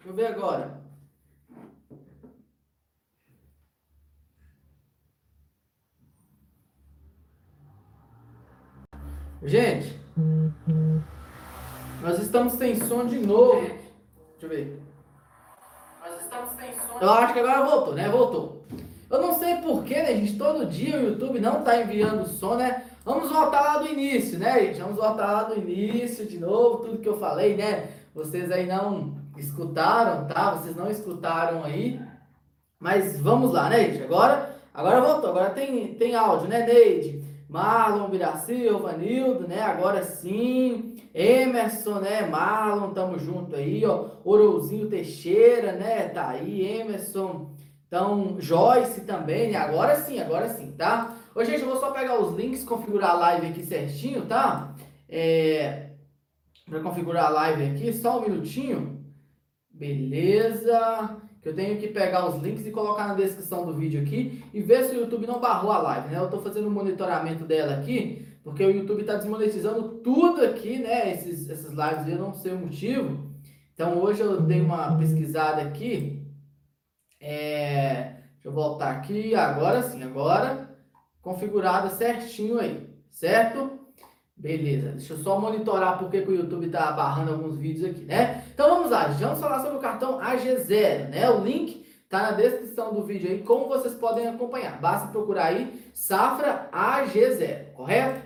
[0.00, 0.80] Deixa eu ver agora.
[9.42, 10.00] Gente,
[12.00, 13.60] nós estamos sem som de novo.
[13.60, 13.82] Deixa
[14.42, 14.82] eu ver.
[16.00, 16.98] Nós estamos sem som.
[16.98, 18.08] Eu acho que agora voltou, né?
[18.08, 18.64] Voltou.
[19.10, 20.38] Eu não sei porquê, né, gente?
[20.38, 22.86] Todo dia o YouTube não tá enviando som, né?
[23.04, 24.80] Vamos voltar lá do início, né, gente?
[24.80, 27.90] Vamos voltar lá do início de novo, tudo que eu falei, né?
[28.14, 30.52] Vocês aí não escutaram, tá?
[30.54, 32.00] Vocês não escutaram aí.
[32.78, 34.02] Mas vamos lá, né, gente?
[34.02, 35.30] Agora, agora voltou.
[35.30, 37.22] Agora tem, tem áudio, né, Neide?
[37.48, 38.08] Marlon
[38.46, 39.60] Silva, Nildo, né?
[39.60, 40.96] Agora sim.
[41.12, 42.26] Emerson, né?
[42.26, 44.10] Marlon, tamo junto aí, ó.
[44.24, 46.08] Orouzinho Teixeira, né?
[46.08, 47.50] Tá aí, Emerson.
[47.88, 49.58] Então, Joyce também, né?
[49.58, 51.16] Agora sim, agora sim, tá?
[51.34, 54.72] Ô, gente, eu vou só pegar os links, configurar a live aqui certinho, tá?
[55.08, 55.90] É...
[56.68, 58.99] Pra configurar a live aqui, só um minutinho.
[59.80, 64.44] Beleza que eu tenho que pegar os links e colocar na descrição do vídeo aqui
[64.52, 66.18] e ver se o YouTube não barrou a live, né?
[66.18, 71.14] Eu estou fazendo um monitoramento dela aqui, porque o YouTube está desmonetizando tudo aqui, né?
[71.14, 73.30] Esses, essas lives eu não sei o motivo.
[73.72, 76.26] Então hoje eu dei uma pesquisada aqui.
[77.18, 78.16] É...
[78.34, 80.76] Deixa eu voltar aqui, agora sim, agora
[81.22, 83.79] configurada certinho aí, certo?
[84.40, 88.42] Beleza, deixa eu só monitorar porque que o YouTube está barrando alguns vídeos aqui, né?
[88.54, 91.28] Então vamos lá, vamos falar sobre o cartão AG0, né?
[91.28, 94.80] O link tá na descrição do vídeo aí, como vocês podem acompanhar.
[94.80, 98.22] Basta procurar aí Safra AG0, correto?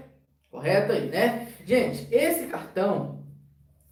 [0.53, 1.49] Correto aí, né?
[1.67, 3.19] Gente, esse cartão,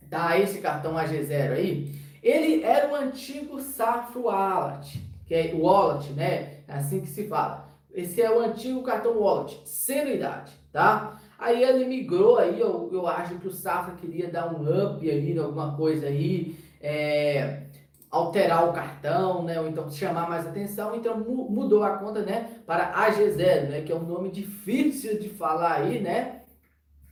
[0.09, 0.39] tá?
[0.39, 6.59] Esse cartão AG0 aí, ele era o antigo Safra Wallet, que é o Wallet, né?
[6.69, 7.69] É assim que se fala.
[7.93, 11.19] Esse é o antigo cartão Wallet, sem idade, tá?
[11.43, 15.37] Aí ele migrou aí, eu, eu acho que o Safra queria dar um up aí,
[15.37, 17.65] alguma coisa aí, é,
[18.09, 19.61] alterar o cartão, né?
[19.61, 22.49] Ou então chamar mais atenção, então mudou a conta, né?
[22.65, 23.81] Para AG0, né?
[23.81, 26.43] Que é um nome difícil de falar aí, né?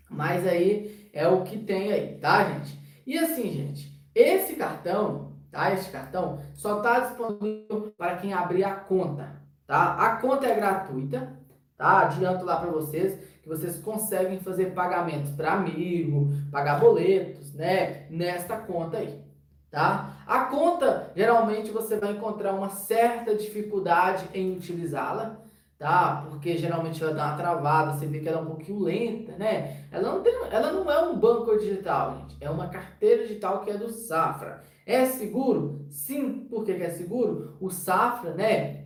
[0.08, 2.78] Mas aí é o que tem aí, tá, gente?
[3.04, 5.74] E assim, gente, esse cartão, tá?
[5.74, 9.94] Esse cartão só está disponível para quem abrir a conta, tá?
[9.94, 11.36] A conta é gratuita,
[11.76, 12.02] tá?
[12.02, 18.06] Adianto lá para vocês vocês conseguem fazer pagamentos para amigo, pagar boletos, né?
[18.08, 19.20] Nesta conta aí,
[19.68, 20.22] tá?
[20.24, 25.40] A conta, geralmente você vai encontrar uma certa dificuldade em utilizá-la,
[25.76, 26.26] tá?
[26.30, 29.84] Porque geralmente ela dá uma travada, você vê que ela é um pouquinho lenta, né?
[29.90, 32.36] Ela não, tem, ela não é um banco digital, gente.
[32.40, 34.62] É uma carteira digital que é do Safra.
[34.86, 35.86] É seguro?
[35.90, 36.46] Sim.
[36.48, 37.56] Por que, que é seguro?
[37.60, 38.79] O Safra, né?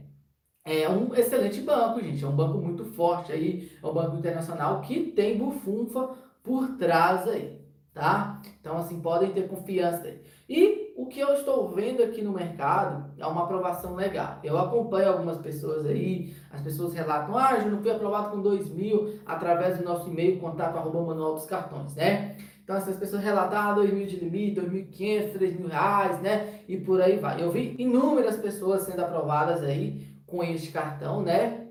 [0.64, 2.24] É um excelente banco, gente.
[2.24, 6.10] É um banco muito forte aí, é um banco internacional que tem bufunfa
[6.42, 7.60] por trás aí,
[7.92, 8.40] tá?
[8.60, 10.20] Então, assim, podem ter confiança aí.
[10.48, 14.38] E o que eu estou vendo aqui no mercado é uma aprovação legal.
[14.42, 18.70] Eu acompanho algumas pessoas aí, as pessoas relatam, ah, eu não fui aprovado com 2
[18.70, 22.36] mil através do nosso e-mail, contato arroba manual dos cartões, né?
[22.62, 26.60] Então, essas pessoas relatam, ah, 2 mil de limite, 2.500, 3 mil reais, né?
[26.66, 27.42] E por aí vai.
[27.42, 31.68] Eu vi inúmeras pessoas sendo aprovadas aí com este cartão, né?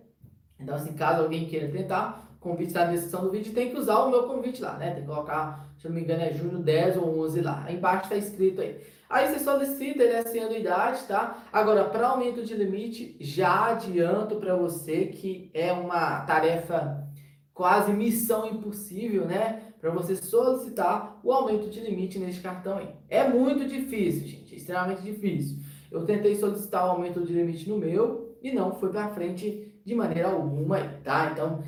[0.57, 3.77] Então, assim, caso alguém queira tentar, o convite está na descrição do vídeo, tem que
[3.77, 4.91] usar o meu convite lá, né?
[4.91, 7.63] Tem que colocar, se não me engano, é junho 10 ou 11 lá.
[7.65, 8.79] Aí embaixo está escrito aí.
[9.09, 11.43] Aí você solicita, ele é sem anuidade, tá?
[11.51, 17.05] Agora, para aumento de limite, já adianto para você que é uma tarefa
[17.53, 19.73] quase missão impossível, né?
[19.79, 22.87] Para você solicitar o aumento de limite neste cartão aí.
[23.09, 25.57] É muito difícil, gente, é extremamente difícil.
[25.91, 29.95] Eu tentei solicitar o aumento de limite no meu, e não foi para frente de
[29.95, 31.31] maneira alguma, tá?
[31.31, 31.63] Então,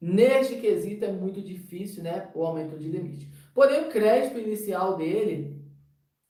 [0.00, 3.28] neste quesito é muito difícil, né, o aumento de limite.
[3.54, 5.56] Porém, o crédito inicial dele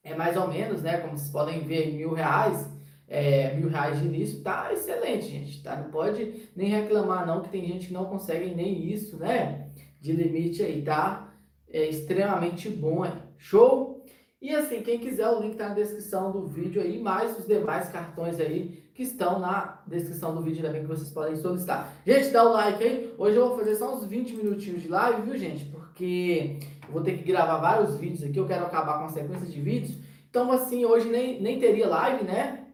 [0.05, 2.67] é mais ou menos, né, como vocês podem ver, mil reais,
[3.09, 5.77] é, mil reais de início, tá excelente, gente, tá?
[5.77, 9.69] Não pode nem reclamar não, que tem gente que não consegue nem isso, né,
[10.01, 11.35] de limite aí, tá?
[11.69, 13.13] É extremamente bom, é.
[13.37, 14.05] Show?
[14.41, 17.89] E assim, quem quiser, o link tá na descrição do vídeo aí, mais os demais
[17.89, 21.95] cartões aí que estão na descrição do vídeo também que vocês podem solicitar.
[22.05, 23.15] Gente, dá o like aí.
[23.17, 25.67] Hoje eu vou fazer só uns 20 minutinhos de live, viu, gente?
[25.67, 29.47] Porque eu vou ter que gravar vários vídeos aqui, eu quero acabar com a sequência
[29.47, 29.97] de vídeos.
[30.29, 32.67] Então, assim, hoje nem, nem teria live, né?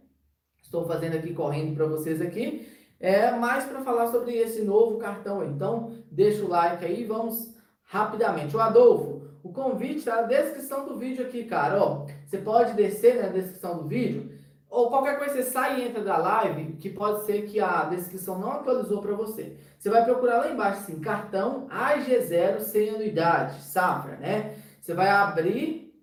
[0.63, 2.73] Estou fazendo aqui, correndo para vocês aqui.
[2.99, 5.45] É mais para falar sobre esse novo cartão.
[5.45, 8.57] Então, deixa o like aí e vamos rapidamente.
[8.57, 11.85] O Adolfo, o convite está na descrição do vídeo aqui, cara.
[11.85, 14.34] Ó, você pode descer na descrição do vídeo
[14.75, 18.41] ou qualquer coisa, você sai e entra da live, que pode ser que a descrição
[18.41, 19.57] não atualizou para você.
[19.79, 24.57] Você vai procurar lá embaixo, assim, cartão AG0 sem anuidade, safra, né?
[24.81, 25.95] Você vai abrir,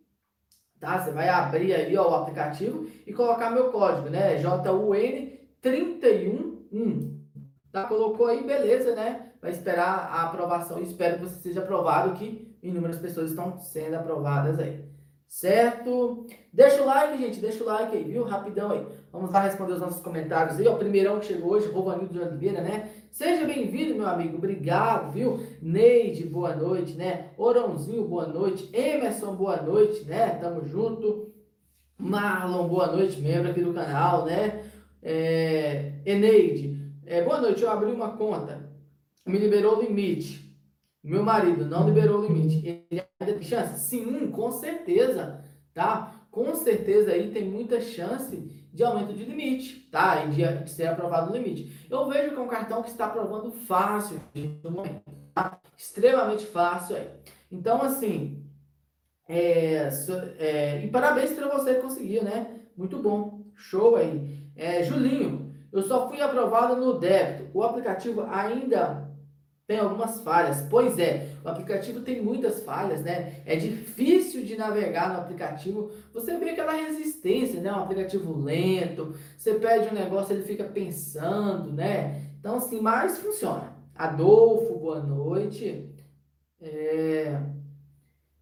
[0.79, 1.01] tá?
[1.01, 4.41] Você vai abrir aí ó, o aplicativo e colocar meu código, né?
[4.41, 7.12] JUN311.
[7.71, 7.83] Tá?
[7.85, 9.31] Colocou aí, beleza, né?
[9.41, 10.81] Vai esperar a aprovação.
[10.81, 14.90] Espero que você seja aprovado, que inúmeras pessoas estão sendo aprovadas aí.
[15.31, 16.27] Certo?
[16.51, 17.39] Deixa o like, gente.
[17.39, 18.25] Deixa o like aí, viu?
[18.25, 18.85] Rapidão aí.
[19.13, 20.67] Vamos lá responder os nossos comentários aí.
[20.67, 22.89] O primeirão que chegou hoje, Rovanildo de Oliveira, né?
[23.13, 24.37] Seja bem-vindo, meu amigo.
[24.37, 25.39] Obrigado, viu?
[25.61, 27.29] Neide, boa noite, né?
[27.37, 28.69] Orãozinho, boa noite.
[28.73, 30.31] Emerson, boa noite, né?
[30.31, 31.31] Tamo junto.
[31.97, 34.65] Marlon, boa noite, membro aqui do canal, né?
[35.01, 35.93] É...
[36.05, 37.63] Eneide, é, boa noite.
[37.63, 38.69] Eu abri uma conta.
[39.25, 40.53] Me liberou o limite.
[41.01, 42.85] Meu marido não liberou o limite.
[42.89, 43.79] Ele ainda tem chance?
[43.79, 46.15] Sim, com certeza, tá?
[46.31, 48.38] Com certeza aí tem muita chance
[48.73, 50.23] de aumento de limite, tá?
[50.25, 51.88] E de, de ser aprovado o limite.
[51.89, 54.19] Eu vejo que é um cartão que está aprovando fácil
[55.33, 55.59] tá?
[55.77, 57.09] Extremamente fácil aí.
[57.51, 58.45] Então, assim,
[59.27, 59.89] é,
[60.39, 62.62] é, e parabéns para você que conseguiu, né?
[62.75, 63.41] Muito bom.
[63.56, 64.41] Show aí.
[64.56, 67.50] É, Julinho, eu só fui aprovado no débito.
[67.53, 69.09] O aplicativo ainda
[69.67, 70.65] tem algumas falhas.
[70.69, 73.41] Pois é, o aplicativo tem muitas falhas, né?
[73.45, 75.91] É difícil de navegar no aplicativo.
[76.13, 77.71] Você vê aquela resistência, né?
[77.71, 79.15] Um aplicativo lento.
[79.38, 82.27] Você pede um negócio, ele fica pensando, né?
[82.39, 83.73] Então, assim, mas funciona.
[83.95, 85.89] Adolfo, boa noite.
[86.61, 87.39] É...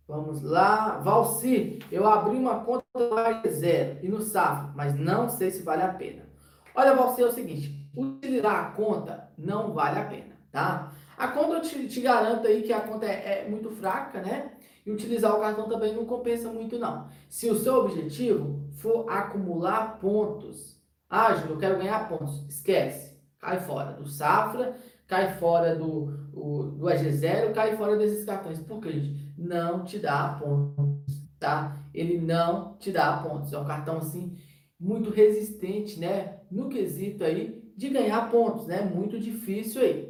[0.08, 0.98] Vamos lá.
[0.98, 5.84] Valci, eu abri uma conta no zero e no Safra, mas não sei se vale
[5.84, 6.28] a pena.
[6.74, 10.92] Olha, Valci, é o seguinte: utilizar a conta não vale a pena, tá?
[11.20, 14.54] A conta eu te, te garanto aí que a conta é, é, muito fraca, né?
[14.86, 17.10] E utilizar o cartão também não compensa muito, não.
[17.28, 20.80] Se o seu objetivo for acumular pontos,
[21.10, 23.20] ah, Júlio, eu quero ganhar pontos, esquece.
[23.38, 24.78] Cai fora do Safra,
[25.08, 28.58] cai fora do, o, do AG0, cai fora desses cartões.
[28.60, 29.34] Por quê, gente?
[29.38, 31.84] Não te dá pontos, tá?
[31.94, 33.52] Ele não te dá pontos.
[33.52, 34.38] É um cartão, assim,
[34.80, 36.40] muito resistente, né?
[36.50, 38.84] No quesito aí de ganhar pontos, né?
[38.84, 40.09] Muito difícil aí.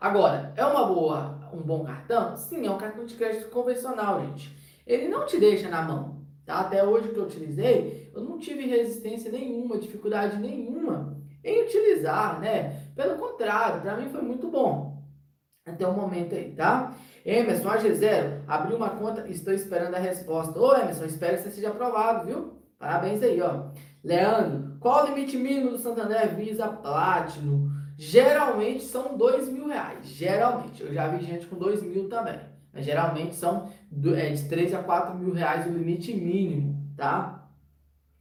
[0.00, 2.36] Agora, é uma boa, um bom cartão?
[2.36, 4.56] Sim, é um cartão de crédito convencional, gente.
[4.86, 6.24] Ele não te deixa na mão.
[6.44, 6.60] Tá?
[6.60, 12.82] Até hoje que eu utilizei, eu não tive resistência nenhuma, dificuldade nenhuma em utilizar, né?
[12.94, 15.02] Pelo contrário, para mim foi muito bom.
[15.64, 16.94] Até o momento aí, tá?
[17.24, 20.58] Emerson, AG0, abriu uma conta, estou esperando a resposta.
[20.58, 22.52] Ô, Emerson, espero que você seja aprovado, viu?
[22.78, 23.70] Parabéns aí, ó.
[24.04, 27.68] Leandro, qual o limite mínimo do Santander Visa Platinum?
[27.96, 30.06] Geralmente são dois mil reais.
[30.06, 30.82] Geralmente.
[30.82, 32.38] Eu já vi gente com dois mil também.
[32.76, 33.72] Mas geralmente são
[34.14, 37.48] é, de 3 a 4 mil reais o limite mínimo, tá?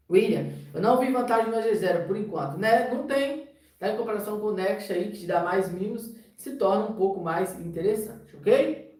[0.10, 2.90] William, eu não vi vantagem no AG0 por enquanto, né?
[2.90, 3.50] Não tem.
[3.78, 6.94] Tá em comparação com o Next aí, que te dá mais mimos, se torna um
[6.94, 8.98] pouco mais interessante, ok?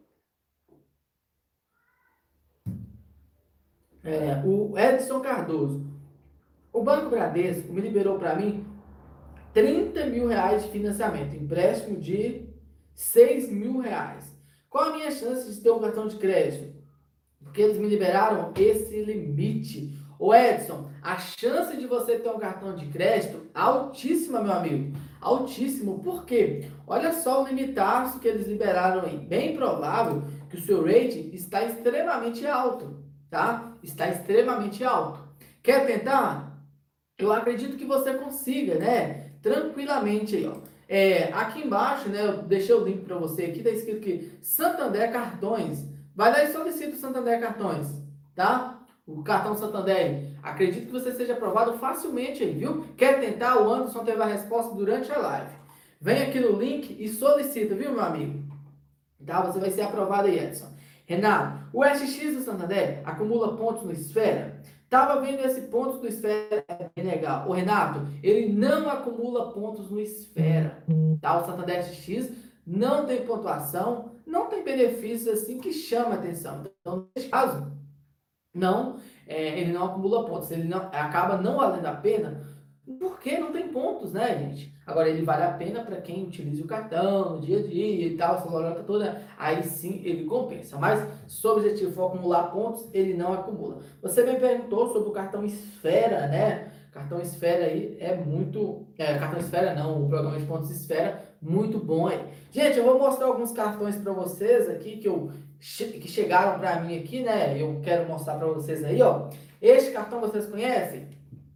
[4.04, 5.86] É, o Edson Cardoso.
[6.74, 8.66] O Banco Bradesco me liberou para mim
[9.56, 12.46] 30 mil reais de financiamento, empréstimo de
[12.94, 14.26] 6 mil reais.
[14.70, 16.76] Qual a minha chance de ter um cartão de crédito?
[17.42, 19.98] Porque eles me liberaram esse limite.
[20.20, 24.98] O Edson, a chance de você ter um cartão de crédito altíssima, meu amigo.
[25.22, 26.04] Altíssimo.
[26.04, 26.70] Por quê?
[26.86, 29.18] Olha só o limitaço que eles liberaram aí.
[29.18, 33.78] Bem provável que o seu rating está extremamente alto, tá?
[33.82, 35.24] Está extremamente alto.
[35.64, 36.62] Quer tentar?
[37.18, 39.25] Eu acredito que você consiga, né?
[39.46, 40.56] Tranquilamente aí, ó.
[40.90, 45.12] É, aqui embaixo, né, eu deixei o link para você aqui, tá escrito que Santander
[45.12, 45.86] Cartões.
[46.16, 47.88] Vai lá e solicita o Santander Cartões,
[48.36, 48.80] tá?
[49.06, 50.32] O cartão Santander.
[50.42, 52.88] Acredito que você seja aprovado facilmente aí, viu?
[52.98, 53.62] Quer tentar?
[53.62, 55.54] O Anderson teve a resposta durante a live.
[56.02, 58.44] Vem aqui no link e solicita, viu, meu amigo?
[59.24, 59.42] Tá?
[59.42, 60.72] Você vai ser aprovado aí, Edson.
[61.06, 64.60] Renato, o SX do Santander acumula pontos no Esfera?
[64.90, 66.64] Tava vendo esse ponto do esfera
[66.96, 67.50] é legal.
[67.50, 70.84] O Renato, ele não acumula pontos no esfera.
[71.20, 71.42] Tá?
[71.42, 72.32] O Santander X
[72.66, 76.64] não tem pontuação, não tem benefícios assim que chama atenção.
[76.80, 77.72] Então, nesse caso,
[78.54, 80.52] não, é, ele não acumula pontos.
[80.52, 82.46] Ele não acaba não valendo a pena
[83.00, 84.75] porque não tem pontos, né, gente?
[84.86, 88.16] Agora, ele vale a pena para quem utiliza o cartão no dia a dia e
[88.16, 90.78] tal, essa lorota toda, aí sim ele compensa.
[90.78, 93.80] Mas se o objetivo for acumular pontos, ele não acumula.
[94.02, 96.72] Você me perguntou sobre o cartão Esfera, né?
[96.92, 98.86] Cartão Esfera aí é muito.
[98.98, 102.24] É, cartão Esfera não, o programa de pontos Esfera, muito bom aí.
[102.52, 106.98] Gente, eu vou mostrar alguns cartões para vocês aqui que, eu, que chegaram para mim
[106.98, 107.60] aqui, né?
[107.60, 109.30] Eu quero mostrar para vocês aí, ó.
[109.62, 111.10] Este cartão vocês conhecem?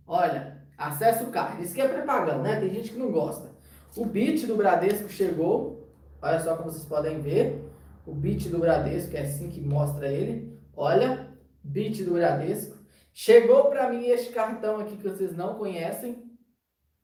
[0.05, 1.61] Olha, Acesse o.
[1.61, 2.57] Isso que é pré-pagando, né?
[2.57, 3.51] Tem gente que não gosta.
[3.97, 5.89] O bit do Bradesco chegou.
[6.21, 7.69] Olha só como vocês podem ver.
[8.05, 10.57] O bit do Bradesco, é assim que mostra ele.
[10.75, 11.27] Olha,
[11.61, 12.77] bit do Bradesco.
[13.13, 16.23] Chegou para mim este cartão aqui que vocês não conhecem,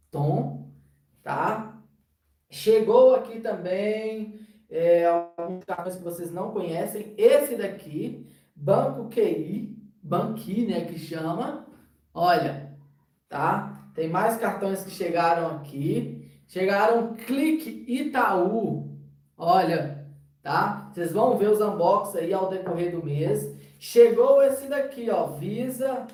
[0.09, 0.71] Tom,
[1.21, 1.83] tá?
[2.49, 4.39] Chegou aqui também
[4.69, 7.13] é, alguns cartões que vocês não conhecem.
[7.17, 11.67] Esse daqui, Banco QI, Banqui, né, que chama.
[12.13, 12.64] Olha,
[13.35, 13.91] tá?
[13.93, 16.25] Tem mais cartões que chegaram aqui.
[16.47, 18.97] Chegaram Clique Itaú.
[19.37, 20.07] Olha,
[20.41, 20.89] tá?
[20.93, 23.53] Vocês vão ver os unboxings aí ao decorrer do mês.
[23.77, 26.07] Chegou esse daqui, ó, Visa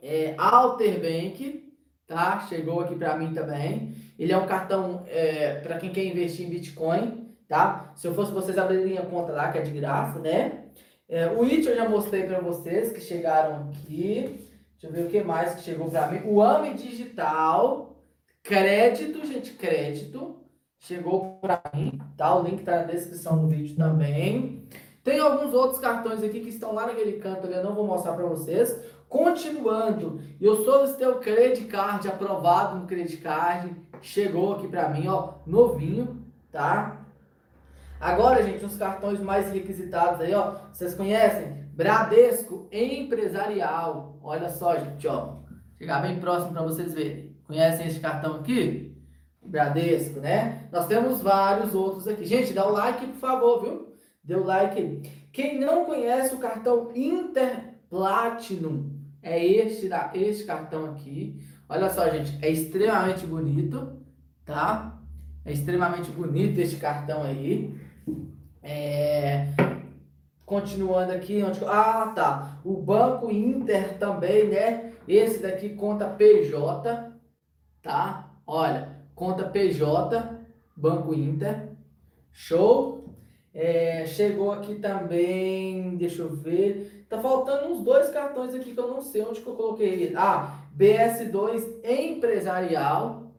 [0.00, 1.74] é, Alterbank,
[2.06, 2.46] tá?
[2.48, 3.96] Chegou aqui para mim também.
[4.16, 7.92] Ele é um cartão é, para quem quer investir em Bitcoin, tá?
[7.96, 10.66] Se eu fosse vocês abrirem a conta lá, que é de graça, né?
[11.08, 14.48] É, o IT eu já mostrei para vocês que chegaram aqui.
[14.80, 16.22] Deixa eu ver o que mais que chegou para mim.
[16.24, 17.96] O AME Digital,
[18.42, 20.36] crédito, gente, crédito.
[20.78, 22.34] Chegou para mim, tá?
[22.34, 24.66] O link tá na descrição do vídeo também.
[25.04, 28.24] Tem alguns outros cartões aqui que estão lá naquele canto eu não vou mostrar para
[28.24, 28.74] vocês.
[29.06, 35.34] Continuando, eu solicitei o credit card aprovado no credit card, chegou aqui para mim, ó,
[35.44, 37.04] novinho, tá?
[38.00, 41.59] Agora, gente, os cartões mais requisitados aí, ó, vocês conhecem?
[41.80, 44.18] Bradesco Empresarial.
[44.22, 45.36] Olha só, gente, ó.
[45.78, 47.34] Chegar bem próximo para vocês verem.
[47.44, 48.94] Conhecem esse cartão aqui?
[49.42, 50.68] Bradesco, né?
[50.70, 52.26] Nós temos vários outros aqui.
[52.26, 53.94] Gente, dá o like, por favor, viu?
[54.22, 55.10] Dê o like.
[55.32, 58.90] Quem não conhece o cartão Inter Platinum,
[59.22, 61.40] é este, da, este cartão aqui.
[61.66, 64.02] Olha só, gente, é extremamente bonito,
[64.44, 65.00] tá?
[65.46, 67.74] É extremamente bonito este cartão aí.
[68.62, 69.46] É...
[70.50, 71.64] Continuando aqui, onde...
[71.64, 72.58] ah, tá.
[72.64, 74.94] O Banco Inter também, né?
[75.06, 77.12] Esse daqui conta PJ,
[77.80, 78.28] tá?
[78.44, 80.40] Olha, conta PJ,
[80.76, 81.68] Banco Inter.
[82.32, 83.14] Show?
[83.54, 87.06] É, chegou aqui também, deixa eu ver.
[87.08, 90.12] Tá faltando uns dois cartões aqui que eu não sei onde que eu coloquei.
[90.16, 93.36] Ah, BS2 empresarial.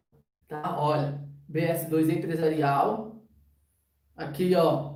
[0.48, 0.80] Tá?
[0.80, 1.20] Olha,
[1.51, 3.18] BS2 empresarial.
[4.15, 4.94] Aqui, ó.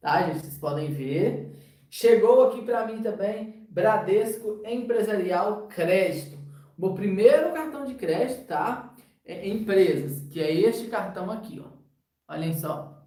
[0.00, 0.38] Tá, gente?
[0.38, 1.49] Vocês podem ver.
[1.90, 6.38] Chegou aqui para mim também Bradesco Empresarial Crédito.
[6.78, 8.94] Meu primeiro cartão de crédito, tá?
[9.26, 12.32] É empresas, que é este cartão aqui, ó.
[12.32, 13.04] Olhem só.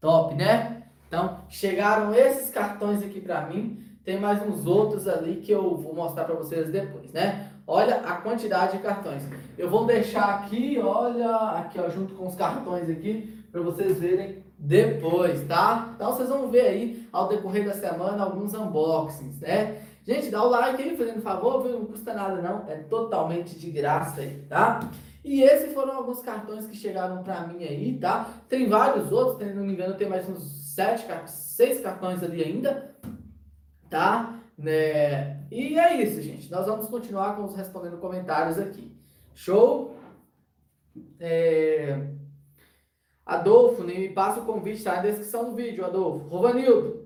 [0.00, 0.84] Top, né?
[1.06, 3.82] Então, chegaram esses cartões aqui para mim.
[4.04, 7.52] Tem mais uns outros ali que eu vou mostrar para vocês depois, né?
[7.66, 9.22] Olha a quantidade de cartões.
[9.56, 14.44] Eu vou deixar aqui, olha, aqui ó, junto com os cartões aqui, para vocês verem
[14.58, 15.92] depois, tá?
[15.94, 19.82] Então vocês vão ver aí ao decorrer da semana alguns unboxings, né?
[20.04, 21.78] Gente, dá o like aí, fazendo favor, viu?
[21.78, 24.80] não custa nada não, é totalmente de graça aí, tá?
[25.22, 28.28] E esses foram alguns cartões que chegaram para mim aí, tá?
[28.48, 32.94] Tem vários outros, se não me engano, tem mais uns sete, seis cartões ali ainda,
[33.90, 34.40] tá?
[34.56, 35.44] Né?
[35.50, 36.50] E é isso, gente.
[36.50, 38.96] Nós vamos continuar com os respondendo comentários aqui.
[39.34, 39.96] Show?
[41.20, 42.17] É...
[43.28, 46.26] Adolfo, nem me passa o convite, tá na descrição do vídeo, Adolfo.
[46.28, 47.04] Rovanildo,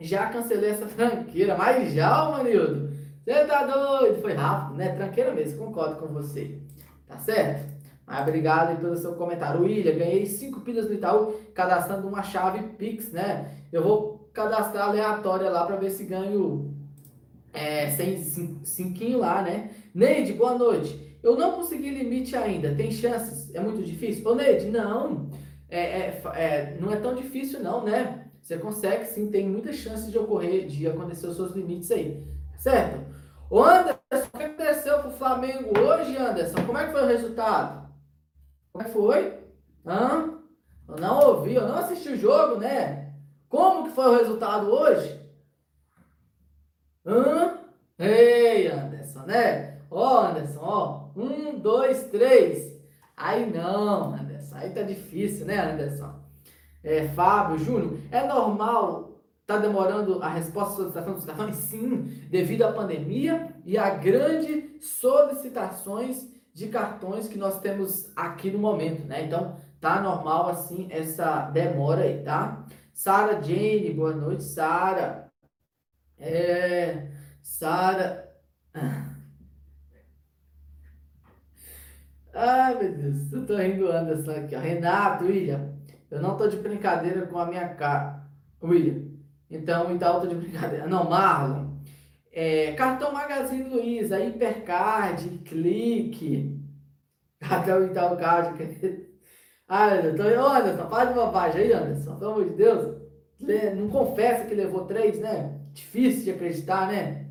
[0.00, 2.88] já cancelei essa tranqueira, mas já, Rovanildo.
[3.22, 4.22] Você tá doido?
[4.22, 4.88] Foi rápido, né?
[4.94, 6.58] Tranqueira mesmo, concordo com você.
[7.06, 7.70] Tá certo?
[8.06, 9.60] Mas obrigado pelo seu comentário.
[9.60, 13.58] William, ganhei 5 pilhas no Itaú, cadastrando uma chave Pix, né?
[13.70, 16.74] Eu vou cadastrar aleatória lá para ver se ganho
[17.52, 18.22] é, sem
[18.64, 19.70] cinquinho lá, né?
[19.94, 21.18] Neide, boa noite.
[21.22, 23.54] Eu não consegui limite ainda, tem chances?
[23.54, 24.26] É muito difícil?
[24.26, 25.28] Ô, Neide, não.
[25.70, 28.26] É, é, é, não é tão difícil não, né?
[28.42, 32.26] Você consegue sim, tem muitas chances de ocorrer, de acontecer os seus limites aí,
[32.58, 33.00] certo?
[33.48, 33.98] Ô Anderson,
[34.32, 36.64] o que aconteceu com o Flamengo hoje, Anderson?
[36.66, 37.88] Como é que foi o resultado?
[38.72, 39.38] Como é que foi?
[39.86, 40.38] Hã?
[40.88, 43.12] Eu não ouvi, eu não assisti o jogo, né?
[43.48, 45.20] Como que foi o resultado hoje?
[47.06, 47.58] Hã?
[47.98, 49.78] Ei, Anderson, né?
[49.90, 51.10] Ó, Anderson, ó.
[51.16, 52.80] Um, dois, três.
[53.16, 54.29] Aí não, Anderson.
[54.52, 56.14] Aí tá difícil, né, Anderson?
[56.82, 59.10] É, Fábio, Júnior, é normal
[59.50, 61.56] tá demorando a resposta à solicitação dos cartões?
[61.56, 68.60] Sim, devido à pandemia e a grandes solicitações de cartões que nós temos aqui no
[68.60, 69.24] momento, né?
[69.24, 72.64] Então, tá normal assim essa demora aí, tá?
[72.92, 75.28] Sara Jane, boa noite, Sara.
[76.16, 77.08] É,
[77.42, 78.30] Sara.
[82.32, 84.56] Ai, meu Deus, eu tô rindo Anderson aqui.
[84.56, 85.74] Renato, William,
[86.10, 88.28] eu não tô de brincadeira com a minha cara.
[88.62, 89.02] William,
[89.50, 90.86] então, então eu tô de brincadeira.
[90.86, 91.70] Não, Marlon.
[92.32, 96.60] É, cartão Magazine Luiza, Hipercard, Clique.
[97.40, 98.54] Cartão Itaú Card,
[99.66, 103.00] ah, Anderson, Anderson, para de bobagem aí, Anderson, pelo amor de Deus.
[103.76, 105.58] Não confessa que levou três, né?
[105.72, 107.29] Difícil de acreditar, né?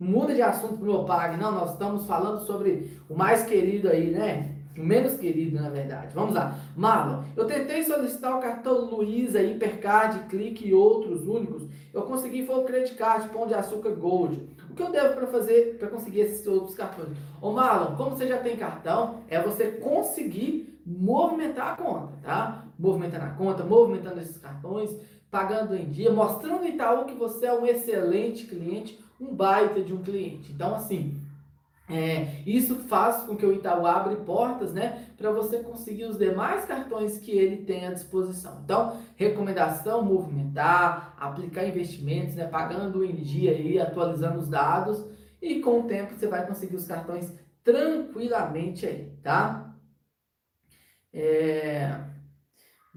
[0.00, 4.10] Muda de assunto pro meu pag, não, nós estamos falando sobre o mais querido aí,
[4.10, 4.56] né?
[4.76, 6.14] O menos querido, na verdade.
[6.14, 6.58] Vamos lá.
[6.74, 11.66] Marlon, eu tentei solicitar o cartão Luiza, Hipercard, Clique e outros únicos.
[11.92, 14.48] Eu consegui foi o Credit Card, Pão de Açúcar Gold.
[14.70, 17.10] O que eu devo para fazer para conseguir esses outros cartões?
[17.42, 22.64] Ô Marlon, como você já tem cartão, é você conseguir movimentar a conta, tá?
[22.78, 24.96] Movimentando a conta, movimentando esses cartões,
[25.30, 30.02] pagando em dia, mostrando Itaú que você é um excelente cliente, um baita de um
[30.02, 30.50] cliente.
[30.52, 31.20] Então, assim,
[31.88, 36.64] é, isso faz com que o Itaú abra portas, né, para você conseguir os demais
[36.64, 38.60] cartões que ele tem à disposição.
[38.64, 45.04] Então, recomendação, movimentar, aplicar investimentos, né, pagando em dia e atualizando os dados
[45.42, 47.32] e com o tempo você vai conseguir os cartões
[47.64, 49.74] tranquilamente aí, tá?
[51.12, 52.09] É...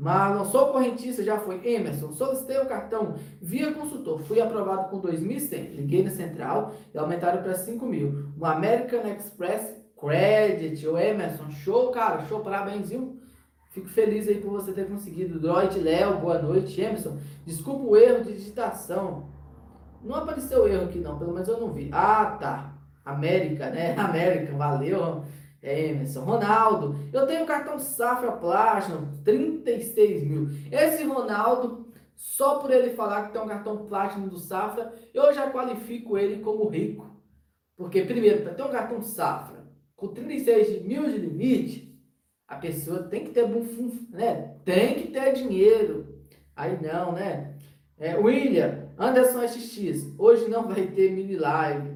[0.03, 1.65] Marlon, sou correntista, já foi.
[1.65, 4.19] Emerson, solicitei o cartão via consultor.
[4.23, 5.75] Fui aprovado com 2.100.
[5.75, 8.33] Liguei na central e aumentaram para 5 mil.
[8.37, 10.85] O American Express Credit.
[10.89, 12.25] O Emerson, show, cara.
[12.25, 13.17] Show, parabéns, viu?
[13.69, 15.39] Fico feliz aí por você ter conseguido.
[15.39, 16.81] Droid Léo, boa noite.
[16.81, 19.29] Emerson, desculpa o erro de digitação.
[20.03, 21.89] Não apareceu erro aqui não, pelo menos eu não vi.
[21.93, 22.73] Ah, tá.
[23.05, 23.95] América, né?
[23.97, 25.23] América, valeu.
[25.63, 26.21] Emerson.
[26.21, 30.49] Ronaldo, eu tenho cartão Safra Platinum, 36 mil.
[30.71, 35.49] Esse Ronaldo, só por ele falar que tem um cartão Platinum do Safra, eu já
[35.49, 37.10] qualifico ele como rico.
[37.76, 39.63] Porque, primeiro, para ter um cartão Safra
[39.95, 41.97] com 36 mil de limite,
[42.47, 43.47] a pessoa tem que ter
[44.10, 44.56] né?
[44.65, 46.19] Tem que ter dinheiro.
[46.56, 47.56] Aí não, né?
[47.97, 51.92] É, William, Anderson SX, hoje não vai ter mini live.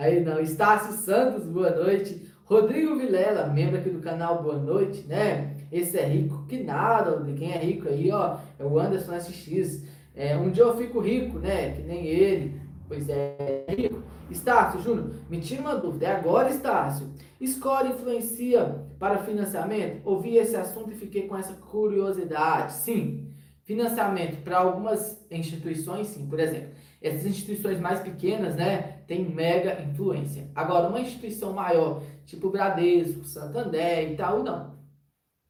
[0.00, 2.26] Aí não, Estácio Santos, boa noite.
[2.46, 5.54] Rodrigo Vilela, membro aqui do canal, boa noite, né?
[5.70, 9.84] Esse é rico que nada, quem é rico aí, ó, é o Anderson SX.
[10.16, 11.72] É, um dia eu fico rico, né?
[11.72, 12.58] Que nem ele.
[12.88, 14.02] Pois é, rico.
[14.30, 16.06] Estácio, Júnior, me tira uma dúvida.
[16.06, 17.06] É agora, Estácio.
[17.46, 20.00] Score influencia para financiamento?
[20.06, 22.72] Ouvi esse assunto e fiquei com essa curiosidade.
[22.72, 23.34] Sim.
[23.64, 26.26] Financiamento para algumas instituições, sim.
[26.26, 26.70] Por exemplo,
[27.02, 28.99] essas instituições mais pequenas, né?
[29.10, 30.46] Tem mega influência.
[30.54, 34.78] Agora, uma instituição maior, tipo Bradesco, Santander, Itaú, não.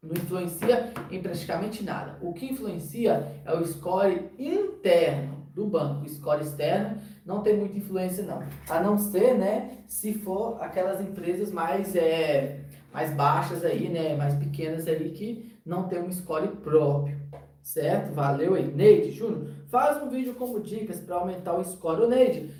[0.02, 2.16] Não influencia em praticamente nada.
[2.22, 6.06] O que influencia é o score interno do banco.
[6.06, 6.96] O score externo
[7.26, 8.42] não tem muita influência, não.
[8.66, 14.34] A não ser, né, se for aquelas empresas mais, é, mais baixas aí, né, mais
[14.36, 17.20] pequenas aí, que não tem um score próprio.
[17.62, 18.14] Certo?
[18.14, 18.72] Valeu aí.
[18.74, 22.08] Neide, Júnior, faz um vídeo como dicas para aumentar o score.
[22.08, 22.50] Neide,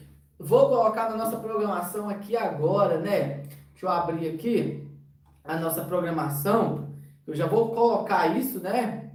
[0.43, 3.43] Vou colocar na nossa programação aqui agora, né?
[3.73, 4.89] Deixa eu abrir aqui
[5.45, 6.89] a nossa programação.
[7.27, 9.11] Eu já vou colocar isso, né?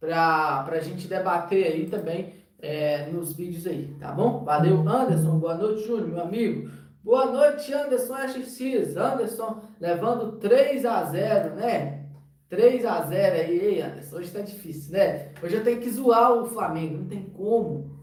[0.00, 4.42] Para a gente debater aí também é, nos vídeos aí, tá bom?
[4.42, 5.38] Valeu, Anderson.
[5.38, 6.70] Boa noite, Júnior, meu amigo.
[7.04, 8.96] Boa noite, Anderson SX.
[8.96, 12.06] Anderson levando 3 a 0 né?
[12.48, 14.16] 3 a 0 aí, Anderson.
[14.16, 15.28] Hoje tá difícil, né?
[15.42, 17.99] Hoje eu tenho que zoar o Flamengo, não tem como.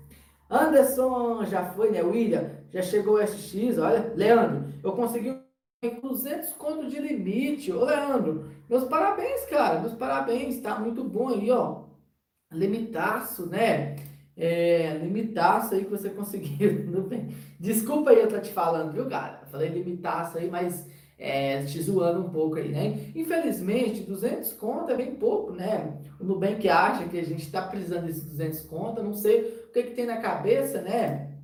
[0.49, 2.01] Anderson já foi, né?
[2.01, 4.13] William já chegou o SX, olha.
[4.15, 5.35] Leandro, eu consegui
[6.01, 7.71] 200 conto de limite.
[7.71, 9.79] Ô, Leandro, meus parabéns, cara.
[9.79, 11.83] Meus parabéns, tá muito bom aí, ó.
[12.51, 13.95] Limitaço, né?
[14.35, 16.85] É, limitaço aí que você conseguiu.
[17.59, 19.45] Desculpa aí eu tô te falando, viu, cara?
[19.51, 23.11] Falei limitaço aí, mas é, te zoando um pouco aí, né?
[23.15, 25.97] Infelizmente, 200 conto é bem pouco, né?
[26.19, 29.95] O Nubank acha que a gente está precisando desses 200 conto, não sei o que,
[29.95, 31.37] tem na cabeça, né?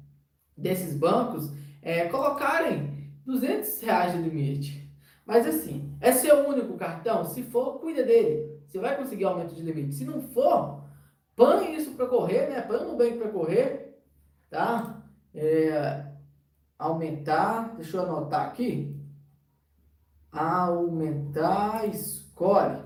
[0.58, 4.91] Desses bancos, é, colocarem 200 reais de limite.
[5.26, 7.24] Mas assim, é seu único cartão?
[7.26, 8.62] Se for, cuida dele.
[8.67, 9.96] Você vai conseguir aumento de limite.
[9.96, 10.84] Se não for,
[11.36, 12.62] põe isso para correr, né?
[12.62, 14.00] Põe o Nubank para correr,
[14.50, 15.04] tá?
[15.34, 16.06] É,
[16.78, 19.04] aumentar, deixa eu anotar aqui
[20.34, 22.82] aumentar score.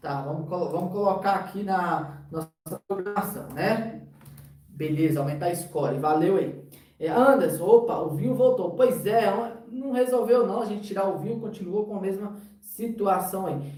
[0.00, 4.06] Tá, vamos, vamos colocar aqui na nossa programação, né?
[4.80, 5.98] Beleza, aumentar score.
[5.98, 6.58] Valeu aí.
[6.98, 8.70] É, Anderson, opa, o vinho voltou.
[8.70, 9.30] Pois é,
[9.70, 13.74] não resolveu não a gente tirar o vinho, continuou com a mesma situação aí.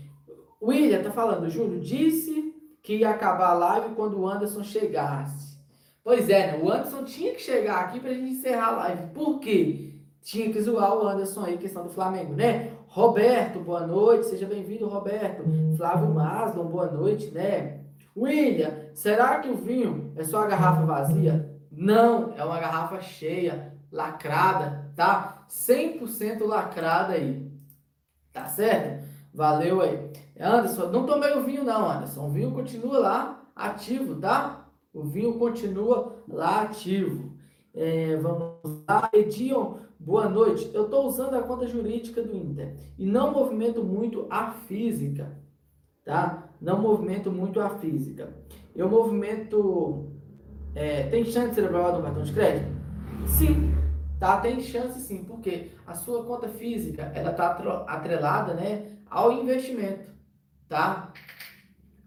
[0.62, 5.58] William tá falando, Júlio, disse que ia acabar a live quando o Anderson chegasse.
[6.04, 6.62] Pois é, né?
[6.62, 9.06] O Anderson tinha que chegar aqui pra gente encerrar a live.
[9.12, 9.94] Por quê?
[10.22, 12.74] Tinha que zoar o Anderson aí, questão do Flamengo, né?
[12.86, 15.42] Roberto, boa noite, seja bem-vindo, Roberto.
[15.76, 17.81] Flávio Maslon, boa noite, né?
[18.16, 21.58] William, será que o vinho é só a garrafa vazia?
[21.70, 25.46] Não, é uma garrafa cheia, lacrada, tá?
[25.48, 27.50] 100% lacrada aí.
[28.32, 29.06] Tá certo?
[29.32, 30.12] Valeu aí.
[30.38, 32.26] Anderson, não tomei o vinho não, Anderson.
[32.26, 34.68] O vinho continua lá ativo, tá?
[34.92, 37.32] O vinho continua lá ativo.
[37.74, 40.70] É, vamos lá, Edion, boa noite.
[40.74, 45.38] Eu estou usando a conta jurídica do Inter e não movimento muito a física,
[46.04, 46.48] tá?
[46.62, 48.32] Não movimento muito a física.
[48.74, 50.12] Eu movimento.
[50.76, 52.70] É, tem chance de ser aprovado no cartão de crédito?
[53.26, 53.74] Sim,
[54.18, 54.40] tá?
[54.40, 57.50] Tem chance sim, porque a sua conta física ela tá
[57.88, 60.10] atrelada, né, ao investimento,
[60.68, 61.12] tá?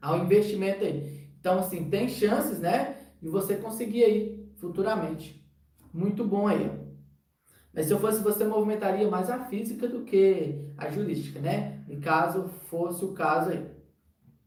[0.01, 1.29] Ao investimento aí.
[1.39, 5.45] Então, assim, tem chances, né, de você conseguir aí futuramente.
[5.93, 6.71] Muito bom aí.
[7.73, 11.83] Mas se eu fosse você, movimentaria mais a física do que a jurídica, né?
[11.89, 13.75] Em caso fosse o caso aí.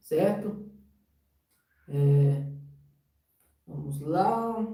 [0.09, 0.65] Certo?
[1.87, 2.43] É...
[3.67, 4.67] Vamos lá.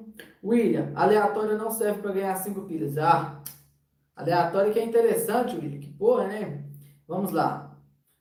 [0.45, 2.97] William, aleatório não serve para ganhar 5 pilhas.
[2.97, 3.43] Ah,
[4.15, 5.81] aleatório que é interessante, William.
[5.81, 6.65] Que porra, né?
[7.09, 7.77] Vamos lá.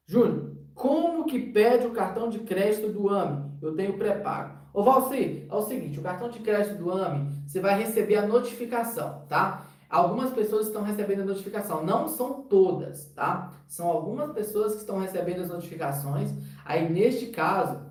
[0.07, 3.59] Júnior, como que pede o cartão de crédito do AMI?
[3.61, 4.57] Eu tenho pré-pago.
[4.73, 8.25] Ô, Valci, é o seguinte, o cartão de crédito do AMI, você vai receber a
[8.25, 9.67] notificação, tá?
[9.87, 13.53] Algumas pessoas estão recebendo a notificação, não são todas, tá?
[13.67, 16.31] São algumas pessoas que estão recebendo as notificações.
[16.65, 17.81] Aí, neste caso,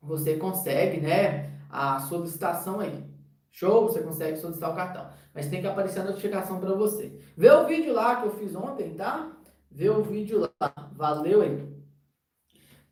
[0.00, 3.04] você consegue, né, a solicitação aí.
[3.50, 3.84] Show?
[3.84, 5.08] Você consegue solicitar o cartão.
[5.34, 7.18] Mas tem que aparecer a notificação para você.
[7.36, 9.30] Vê o vídeo lá que eu fiz ontem, tá?
[9.70, 10.90] Vê o vídeo lá.
[10.92, 11.72] Valeu aí.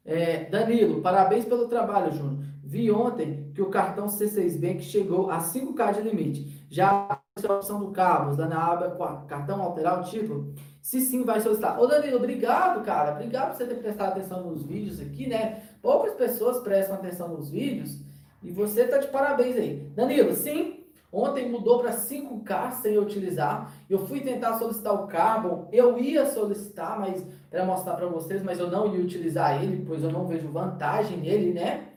[0.04, 2.44] É, Danilo, parabéns pelo trabalho, Júnior.
[2.62, 6.66] Vi ontem que o cartão C6 Bank chegou a 5K de limite.
[6.70, 10.52] Já a opção do cabos, lá na aba cartão alterar o título.
[10.82, 11.78] Se sim, vai solicitar.
[11.78, 13.12] Ô Danilo, obrigado, cara.
[13.12, 15.62] Obrigado por você ter prestado atenção nos vídeos aqui, né?
[15.82, 17.98] Poucas pessoas prestam atenção nos vídeos.
[18.42, 19.90] E você tá de parabéns aí.
[19.94, 23.72] Danilo, sim, ontem mudou para 5K sem utilizar.
[23.90, 28.58] Eu fui tentar solicitar o cabo, eu ia solicitar, mas para mostrar para vocês, mas
[28.58, 31.89] eu não ia utilizar ele, pois eu não vejo vantagem nele, né?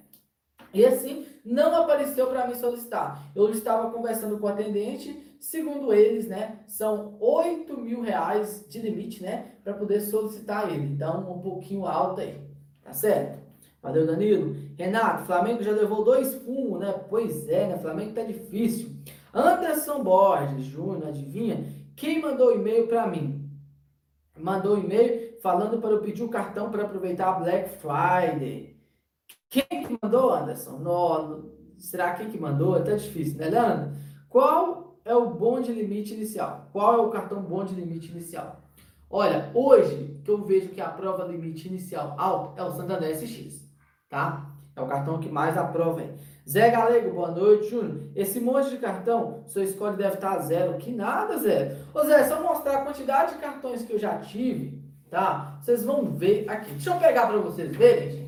[0.73, 3.31] E assim, não apareceu para mim solicitar.
[3.35, 9.21] Eu estava conversando com o atendente, segundo eles, né, são 8 mil reais de limite,
[9.21, 10.85] né, para poder solicitar ele.
[10.85, 12.39] Então, um pouquinho alto aí,
[12.81, 13.43] tá certo?
[13.83, 14.55] Valeu, Danilo.
[14.77, 16.93] Renato, Flamengo já levou dois fumos, né?
[17.09, 17.77] Pois é, né?
[17.77, 18.91] Flamengo tá difícil.
[19.33, 21.65] Anderson Borges Júnior, adivinha?
[21.93, 23.49] Quem mandou e-mail para mim?
[24.39, 28.72] Mandou e-mail falando para eu pedir o cartão para aproveitar a Black Friday.
[29.53, 30.79] Quem que mandou, Anderson?
[30.79, 32.75] No, será quem que mandou?
[32.75, 33.91] É tão difícil, né, Leandro?
[34.27, 36.69] Qual é o bonde limite inicial?
[36.73, 38.61] Qual é o cartão bonde limite inicial?
[39.07, 43.61] Olha, hoje que eu vejo que a prova limite inicial alto é o Santander SX
[44.09, 44.49] tá?
[44.75, 46.11] É o cartão que mais aprova aí.
[46.49, 48.09] Zé Galego, boa noite, Júnior.
[48.15, 50.77] Esse monte de cartão, sua escolha deve estar zero.
[50.77, 51.77] Que nada, Zé.
[51.93, 55.59] Ô, Zé, só mostrar a quantidade de cartões que eu já tive, tá?
[55.61, 56.71] Vocês vão ver aqui.
[56.71, 58.22] Deixa eu pegar para vocês verem, gente.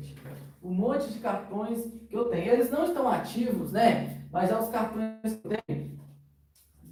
[0.66, 2.52] O monte de cartões que eu tenho.
[2.52, 4.26] Eles não estão ativos, né?
[4.32, 6.00] Mas é os cartões que eu tenho.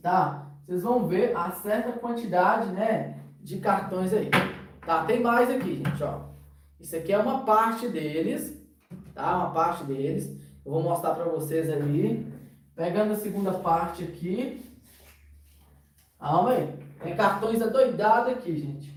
[0.00, 0.50] Tá?
[0.64, 3.18] Vocês vão ver a certa quantidade, né?
[3.40, 4.30] De cartões aí.
[4.86, 5.04] Tá?
[5.04, 6.20] Tem mais aqui, gente, ó.
[6.78, 8.64] Isso aqui é uma parte deles
[9.14, 9.36] tá?
[9.36, 10.38] Uma parte deles.
[10.64, 12.32] Eu vou mostrar para vocês ali.
[12.74, 14.62] Pegando a segunda parte aqui.
[16.18, 16.74] Calma aí.
[17.02, 18.92] Tem cartões adoidados aqui, gente.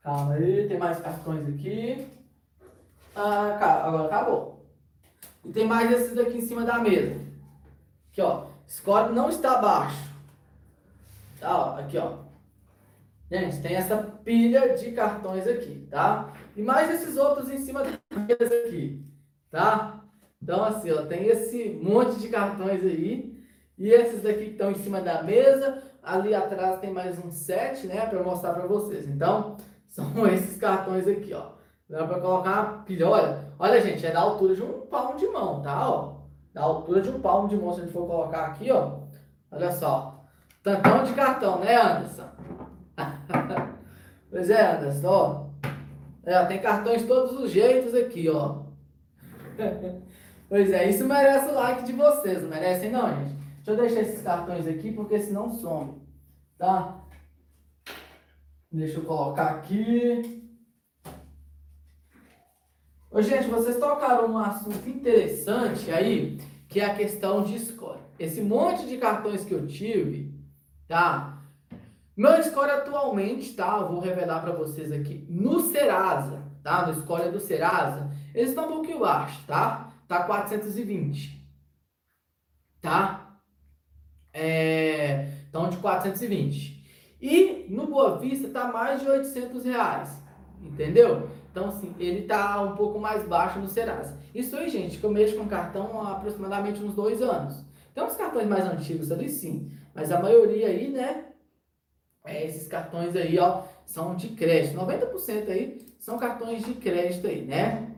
[0.00, 2.06] Calma aí, tem mais cartões aqui.
[3.14, 4.66] Ah, agora acabou.
[5.44, 7.20] E tem mais esses aqui em cima da mesa.
[8.10, 8.46] Aqui, ó.
[8.68, 10.10] Score não está abaixo.
[11.40, 11.78] Tá, ó.
[11.78, 12.18] Aqui, ó.
[13.30, 16.32] Gente, tem essa pilha de cartões aqui, tá?
[16.54, 19.02] E mais esses outros em cima deles aqui,
[19.50, 20.04] tá?
[20.42, 23.32] Então, assim, ó, tem esse monte de cartões aí.
[23.78, 25.82] E esses daqui que estão em cima da mesa.
[26.02, 28.04] Ali atrás tem mais um set, né?
[28.06, 29.08] Para mostrar para vocês.
[29.08, 29.56] Então,
[29.88, 31.52] são esses cartões aqui, ó.
[31.88, 33.08] Dá para colocar uma pilha.
[33.08, 35.90] Olha, olha, gente, é da altura de um palmo de mão, tá?
[35.90, 39.00] Ó, da altura de um palmo de mão, se a gente for colocar aqui, ó.
[39.50, 40.24] Olha só.
[40.62, 42.28] Tantão de cartão, né, Anderson?
[44.30, 45.52] pois é, Anderson, ó.
[46.24, 48.62] É, tem cartões de todos os jeitos aqui, ó.
[50.48, 53.34] pois é, isso merece o like de vocês, não merecem não, gente?
[53.64, 56.00] Deixa eu deixar esses cartões aqui, porque senão some,
[56.58, 57.00] tá?
[58.70, 60.41] Deixa eu colocar aqui.
[63.14, 67.98] Ô, gente, vocês tocaram um assunto interessante aí, que é a questão de score.
[68.18, 70.34] Esse monte de cartões que eu tive,
[70.88, 71.42] tá?
[72.16, 73.80] Meu score atualmente, tá?
[73.80, 76.86] Eu vou revelar para vocês aqui no Serasa, tá?
[76.86, 79.92] No score do Serasa, eles estão um pouquinho baixo, tá?
[80.08, 81.38] Tá 420,
[82.80, 83.38] tá?
[84.32, 86.82] É, então de 420.
[87.20, 90.08] E no Boa Vista tá mais de 800 reais,
[90.62, 91.28] entendeu?
[91.52, 94.18] Então, assim, ele tá um pouco mais baixo no Serasa.
[94.34, 97.62] Isso aí, gente, que eu mexo com cartão há aproximadamente uns dois anos.
[97.94, 99.70] Tem uns cartões mais antigos ali, sim.
[99.94, 101.26] Mas a maioria aí, né?
[102.24, 104.78] É, esses cartões aí, ó, são de crédito.
[104.78, 107.90] 90% aí são cartões de crédito aí, né?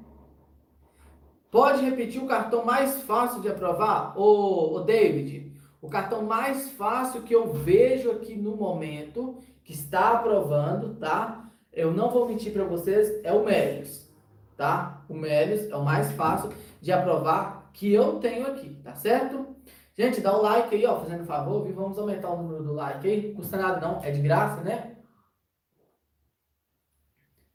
[1.48, 4.18] Pode repetir o cartão mais fácil de aprovar?
[4.18, 10.14] Ô, ô David, o cartão mais fácil que eu vejo aqui no momento, que está
[10.14, 11.48] aprovando, tá?
[11.74, 14.08] Eu não vou mentir para vocês, é o Melius,
[14.56, 15.04] tá?
[15.08, 19.54] O Melius é o mais fácil de aprovar que eu tenho aqui, tá certo?
[19.96, 21.74] Gente, dá um like aí, ó, fazendo favor, viu?
[21.74, 23.34] Vamos aumentar o número do like aí.
[23.34, 24.96] Custa nada não, é de graça, né?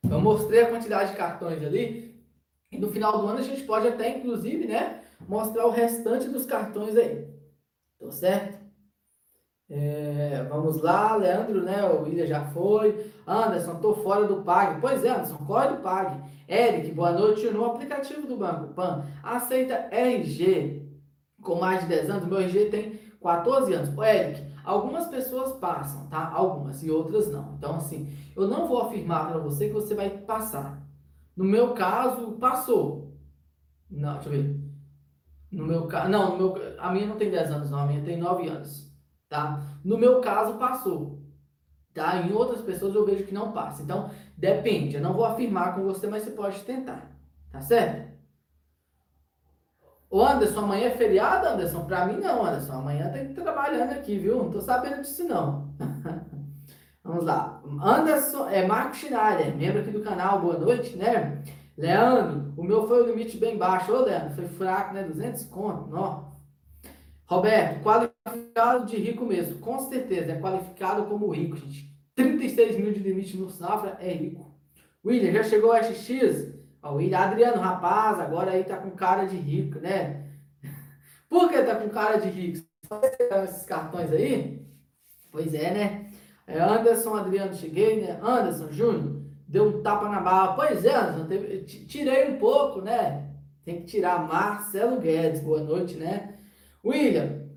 [0.03, 2.09] Eu mostrei a quantidade de cartões ali.
[2.71, 6.45] E no final do ano a gente pode até, inclusive, né, mostrar o restante dos
[6.45, 7.27] cartões aí.
[7.99, 8.58] Tá certo?
[9.69, 11.83] É, vamos lá, Leandro, né?
[11.83, 13.11] O William já foi.
[13.27, 14.81] Anderson, tô fora do Pag.
[14.81, 16.23] Pois é, Anderson, corre do Pag.
[16.47, 17.47] Eric, boa noite.
[17.51, 20.89] No aplicativo do Banco Pan, aceita RG
[21.43, 22.27] com mais de 10 anos.
[22.27, 23.95] Meu RG tem 14 anos.
[23.95, 26.31] Ô, Eric, algumas pessoas passam, tá?
[26.33, 27.53] Algumas e outras não.
[27.55, 30.81] Então, assim, eu não vou afirmar para você que você vai passar.
[31.37, 33.13] No meu caso, passou.
[33.89, 34.59] Não, deixa eu ver.
[35.51, 38.03] No meu caso, não, no meu, a minha não tem 10 anos, não, a minha
[38.03, 38.88] tem 9 anos,
[39.29, 39.61] tá?
[39.85, 41.21] No meu caso, passou,
[41.93, 42.17] tá?
[42.17, 43.81] Em outras pessoas eu vejo que não passa.
[43.83, 47.11] Então, depende, eu não vou afirmar com você, mas você pode tentar,
[47.51, 48.09] tá certo?
[50.09, 51.85] Ô Anderson, amanhã é feriado, Anderson?
[51.85, 52.73] Pra mim não, Anderson.
[52.73, 54.43] Amanhã tem que trabalhando aqui, viu?
[54.43, 55.71] Não tô sabendo disso, não.
[57.03, 57.61] Vamos lá.
[57.83, 61.43] Anderson, é Marco Schneider, membro aqui do canal, boa noite, né?
[61.77, 63.93] Leandro, o meu foi o limite bem baixo.
[63.93, 65.03] Ô, Leandro, foi fraco, né?
[65.03, 66.28] 200 conto, ó.
[67.29, 69.59] Roberto, qualificado de rico mesmo.
[69.59, 71.87] Com certeza, é qualificado como rico, gente.
[72.15, 74.51] 36 mil de limite no Safra é rico.
[75.05, 76.55] William, já chegou o SX?
[76.81, 80.25] Ó, William, Adriano, rapaz, agora aí tá com cara de rico, né?
[81.29, 82.65] Por que tá com cara de rico?
[83.43, 84.65] Esses cartões aí?
[85.31, 86.11] Pois é, né?
[86.47, 88.19] É Anderson, Adriano, cheguei, né?
[88.23, 90.53] Anderson, Júnior deu um tapa na barra.
[90.53, 93.29] Pois é, Anderson, teve, tirei um pouco, né?
[93.63, 94.27] Tem que tirar.
[94.27, 96.38] Marcelo Guedes, boa noite, né?
[96.83, 97.49] William,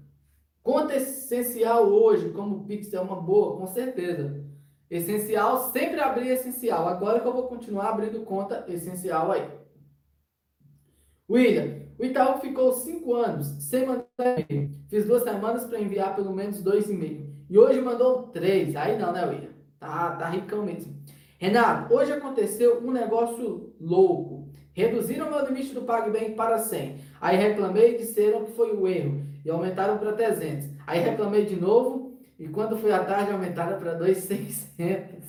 [0.63, 4.45] conta essencial hoje, como Pix é uma boa, com certeza.
[4.91, 6.87] Essencial, sempre abrir essencial.
[6.87, 9.49] Agora que eu vou continuar abrindo conta essencial aí.
[11.31, 14.05] William, o Itaú ficou cinco anos sem mandar
[14.49, 14.71] e-mail.
[14.91, 17.27] Fiz duas semanas para enviar pelo menos dois e-mails.
[17.49, 18.77] E hoje mandou três.
[18.77, 19.53] Aí não, né, William?
[19.79, 20.95] Tá, tá ricão mesmo.
[21.39, 24.42] Renato, hoje aconteceu um negócio louco.
[24.75, 26.99] Reduziram meu limite do PagBank para 100.
[27.21, 29.23] Aí reclamei e disseram que foi o erro.
[29.45, 30.71] E aumentaram para 300.
[30.87, 32.19] Aí reclamei de novo.
[32.39, 35.23] E quando foi à tarde, aumentaram para 2,600.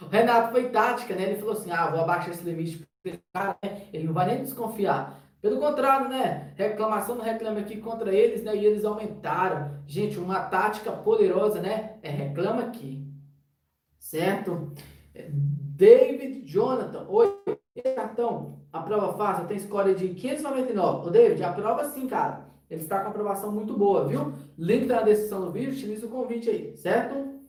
[0.00, 1.24] O Renato foi tática, né?
[1.24, 2.86] Ele falou assim: ah, vou abaixar esse limite.
[3.32, 3.82] Cara, né?
[3.92, 5.20] Ele não vai nem desconfiar.
[5.40, 6.52] Pelo contrário, né?
[6.54, 8.54] Reclamação não reclama aqui contra eles, né?
[8.54, 9.76] E eles aumentaram.
[9.86, 11.96] Gente, uma tática poderosa, né?
[12.02, 13.04] É reclama aqui.
[13.98, 14.72] Certo?
[15.14, 17.34] David Jonathan, oi,
[17.80, 21.08] cartão, a prova fácil, tem score de 599.
[21.08, 22.44] O David, a prova sim, cara.
[22.68, 24.32] Ele está com aprovação muito boa, viu?
[24.58, 27.40] Link tá na descrição do vídeo, utiliza o convite aí, certo?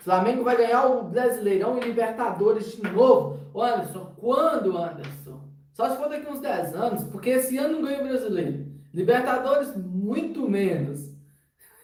[0.00, 3.38] Flamengo vai ganhar o Brasileirão e Libertadores de novo.
[3.52, 5.40] Ô Anderson, quando, Anderson?
[5.72, 8.66] Só se for daqui uns 10 anos, porque esse ano não ganha o Brasileiro.
[8.92, 11.10] Libertadores, muito menos.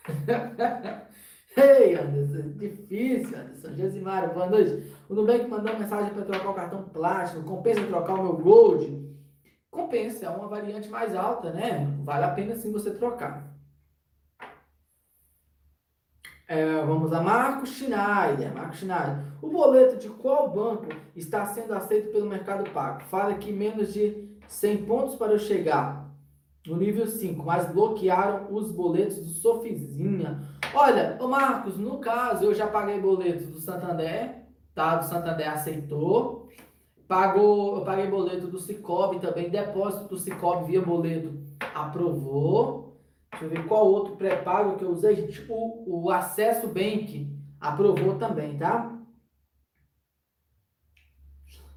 [1.56, 3.74] Ei, Anderson, difícil, Anderson.
[3.76, 4.92] Josimar, boa noite.
[5.08, 7.42] O Nubank mandou uma mensagem para trocar o cartão plástico.
[7.44, 9.06] Compensa trocar o meu Gold?
[9.70, 11.90] Compensa, é uma variante mais alta, né?
[12.04, 13.56] Vale a pena sim você trocar.
[16.46, 18.52] É, vamos a Marco Schneider.
[18.52, 19.24] Marco Schneider.
[19.40, 23.00] O boleto de qual banco está sendo aceito pelo Mercado Pago?
[23.04, 26.06] Fala que menos de 100 pontos para eu chegar
[26.66, 30.42] no nível 5, mas bloquearam os boletos do Sofizinha.
[30.74, 34.42] Olha, o Marcos, no caso, eu já paguei boleto do Santander,
[34.74, 34.96] tá?
[34.96, 36.48] Do Santander aceitou.
[37.06, 42.98] Pagou, eu paguei boleto do Cicobi também, depósito do Cicobi via boleto aprovou.
[43.30, 45.26] Deixa eu ver qual outro pré-pago que eu usei.
[45.28, 48.92] Tipo, o Acesso Bank aprovou também, tá?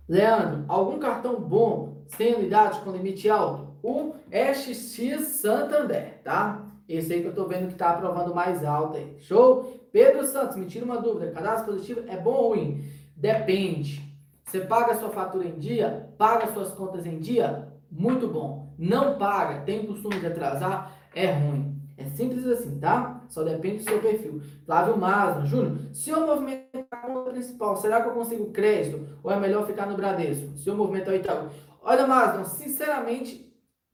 [0.07, 3.68] Leandro, algum cartão bom, sem unidade, com limite alto?
[3.83, 6.65] O SX Santander, tá?
[6.87, 9.15] Esse aí que eu tô vendo que tá aprovando mais alto aí.
[9.19, 9.87] Show?
[9.91, 11.31] Pedro Santos, me tira uma dúvida.
[11.31, 12.83] Cadastro positivo é bom ou ruim?
[13.15, 14.01] Depende.
[14.43, 16.09] Você paga sua fatura em dia?
[16.17, 17.67] Paga suas contas em dia?
[17.91, 18.73] Muito bom.
[18.77, 20.97] Não paga, tem costume de atrasar?
[21.13, 21.79] É ruim.
[21.97, 23.25] É simples assim, tá?
[23.27, 24.41] Só depende do seu perfil.
[24.65, 29.05] Flávio Masno, Júnior, se eu movimentar a conta principal, será que eu consigo crédito?
[29.21, 30.57] Ou é melhor ficar no Bradesco?
[30.57, 31.49] Se eu movimentar o Itaú?
[31.81, 33.48] Olha, Masno, sinceramente,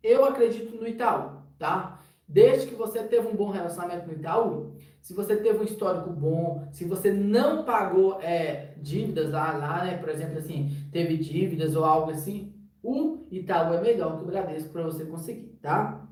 [0.06, 2.00] eu acredito no Itaú, tá?
[2.28, 6.68] Desde que você teve um bom relacionamento no Itaú, se você teve um histórico bom,
[6.72, 9.98] se você não pagou é, dívidas lá, lá, né?
[9.98, 14.70] Por exemplo, assim, teve dívidas ou algo assim, o Itaú é melhor que o Bradesco
[14.70, 16.08] para você conseguir, tá?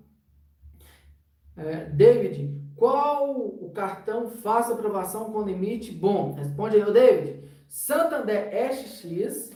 [1.56, 6.34] É, David, qual o cartão faça aprovação com limite bom?
[6.34, 7.44] Responde aí, David.
[7.68, 9.52] Santander SX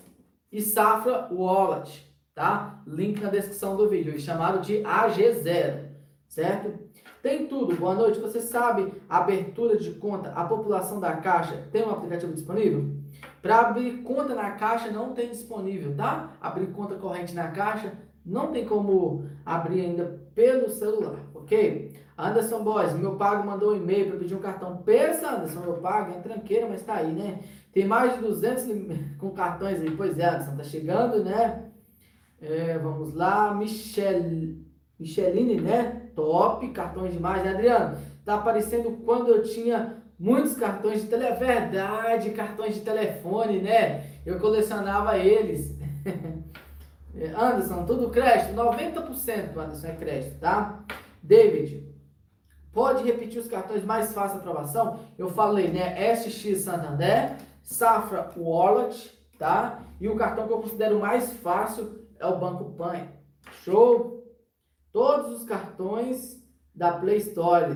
[0.51, 2.06] e Safra Wallet,
[2.37, 2.83] tá?
[2.85, 5.85] Link na descrição do vídeo, chamado de AG0,
[6.27, 6.71] certo?
[7.19, 7.75] Tem tudo.
[7.75, 8.19] Boa noite.
[8.19, 12.91] Você sabe abertura de conta, a população da Caixa tem um aplicativo disponível?
[13.41, 16.33] Para abrir conta na Caixa não tem disponível, tá?
[16.39, 17.91] Abrir conta corrente na Caixa
[18.23, 21.91] não tem como abrir ainda pelo celular, ok?
[22.15, 24.77] Anderson Boys, meu pago mandou um e-mail para pedir um cartão.
[24.77, 27.39] Pensa, Anderson, meu pago é tranqueira, mas tá aí, né?
[27.71, 28.65] Tem mais de 200
[29.17, 29.89] com cartões aí.
[29.89, 31.66] Pois é, Anderson, tá chegando, né?
[32.39, 34.55] É, vamos lá, Michel,
[34.99, 36.09] Micheline, né?
[36.15, 37.97] Top, cartões demais, né, Adriano?
[38.23, 44.19] Tá aparecendo quando eu tinha muitos cartões de tele, é verdade, cartões de telefone, né?
[44.25, 45.75] Eu colecionava eles.
[47.35, 48.53] Anderson, tudo crédito?
[48.53, 50.83] 90% Anderson é crédito, tá?
[51.23, 51.83] David,
[52.71, 54.99] pode repetir os cartões mais fáceis de aprovação?
[55.17, 56.15] Eu falei, né?
[56.15, 59.79] SX Santander, Safra Wallet, tá?
[59.99, 63.07] E o cartão que eu considero mais fácil é o Banco Pan.
[63.63, 64.23] Show?
[64.91, 66.41] Todos os cartões
[66.73, 67.75] da Play Store.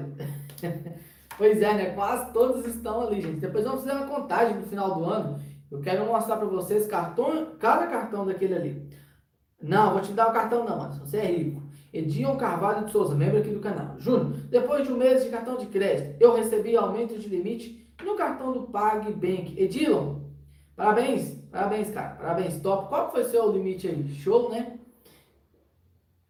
[1.37, 1.89] pois é, né?
[1.91, 3.39] Quase todos estão ali, gente.
[3.39, 5.39] Depois vamos fazer uma contagem no final do ano.
[5.69, 8.89] Eu quero mostrar para vocês cartão, cada cartão daquele ali.
[9.61, 11.05] Não, vou te dar o cartão não, Anderson.
[11.05, 11.61] Você é rico.
[11.93, 13.99] Edion Carvalho de Souza, membro aqui do canal.
[13.99, 18.15] Júnior, depois de um mês de cartão de crédito, eu recebi aumento de limite no
[18.15, 19.61] cartão do PagBank.
[19.61, 20.21] Edilon,
[20.75, 22.15] parabéns, parabéns, cara.
[22.15, 22.87] Parabéns, top.
[22.89, 24.07] Qual foi o seu limite aí?
[24.15, 24.79] Show, né?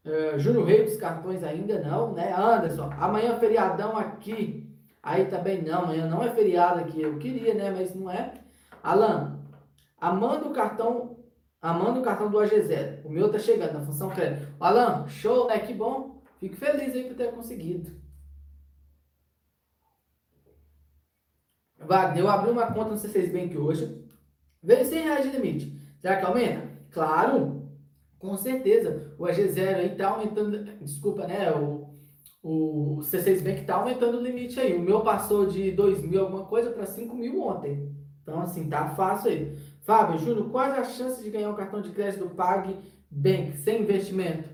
[0.04, 2.34] Uh, Júnior Rei dos cartões ainda não, né?
[2.36, 4.68] Anderson, amanhã é feriadão aqui.
[5.04, 7.02] Aí também não, amanhã não é feriado aqui.
[7.02, 7.72] Eu queria, né?
[7.72, 8.34] Mas não é.
[8.84, 9.40] Alan,
[10.00, 11.18] amando o cartão
[11.62, 13.06] amando o cartão do AG0.
[13.06, 14.52] O meu tá chegando na função crédito.
[14.60, 15.60] Alan, show, né?
[15.60, 16.22] Que bom.
[16.40, 17.92] Fico feliz aí por ter conseguido.
[21.78, 24.02] Wagner, eu abri uma conta no C6 Bank hoje.
[24.64, 25.80] Veio 100 reais de limite.
[26.00, 26.68] Será que aumenta?
[26.92, 27.70] Claro,
[28.20, 29.14] com certeza.
[29.18, 30.64] O AG0 aí tá aumentando.
[30.82, 31.52] Desculpa, né?
[31.52, 31.90] O,
[32.44, 34.76] o C6 Bank tá aumentando o limite aí.
[34.76, 37.92] O meu passou de 2 mil alguma coisa para 5 mil ontem.
[38.22, 39.58] Então, assim, tá fácil aí.
[39.82, 44.48] Fábio, Júnior, quais as chances de ganhar um cartão de crédito do PagBank sem investimento?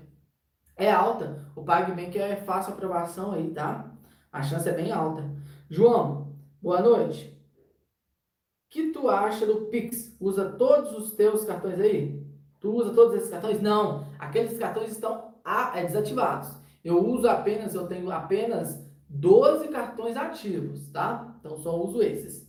[0.76, 1.46] É alta.
[1.54, 3.92] O PagBank é fácil aprovação aí, tá?
[4.32, 5.28] A chance é bem alta.
[5.68, 7.37] João, boa noite.
[8.68, 10.14] O que tu acha do Pix?
[10.20, 12.22] Usa todos os teus cartões aí?
[12.60, 13.62] Tu usa todos esses cartões?
[13.62, 14.06] Não.
[14.18, 15.32] Aqueles cartões estão
[15.74, 16.54] é, desativados.
[16.84, 21.34] Eu uso apenas, eu tenho apenas 12 cartões ativos, tá?
[21.40, 22.46] Então só uso esses.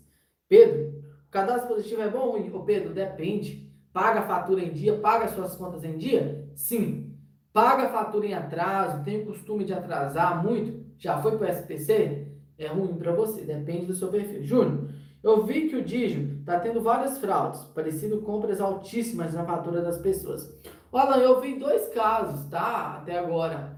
[0.50, 1.02] Pedro,
[1.32, 2.54] cadastro positivo é bom ou ruim?
[2.54, 3.72] Ô Pedro, depende.
[3.94, 6.52] Paga a fatura em dia, paga as suas contas em dia?
[6.54, 7.16] Sim.
[7.54, 10.86] Paga a fatura em atraso, tem o costume de atrasar muito?
[10.98, 12.28] Já foi para o SPC?
[12.58, 14.44] É ruim para você, depende do seu perfil.
[14.44, 14.90] Júnior,
[15.22, 19.98] eu vi que o Digio está tendo várias fraudes, parecido compras altíssimas na fatura das
[19.98, 20.50] pessoas.
[20.92, 22.98] Olha, eu vi dois casos, tá?
[22.98, 23.78] Até agora.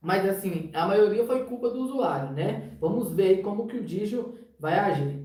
[0.00, 2.76] Mas assim, a maioria foi culpa do usuário, né?
[2.80, 5.22] Vamos ver como que o Digio vai agir.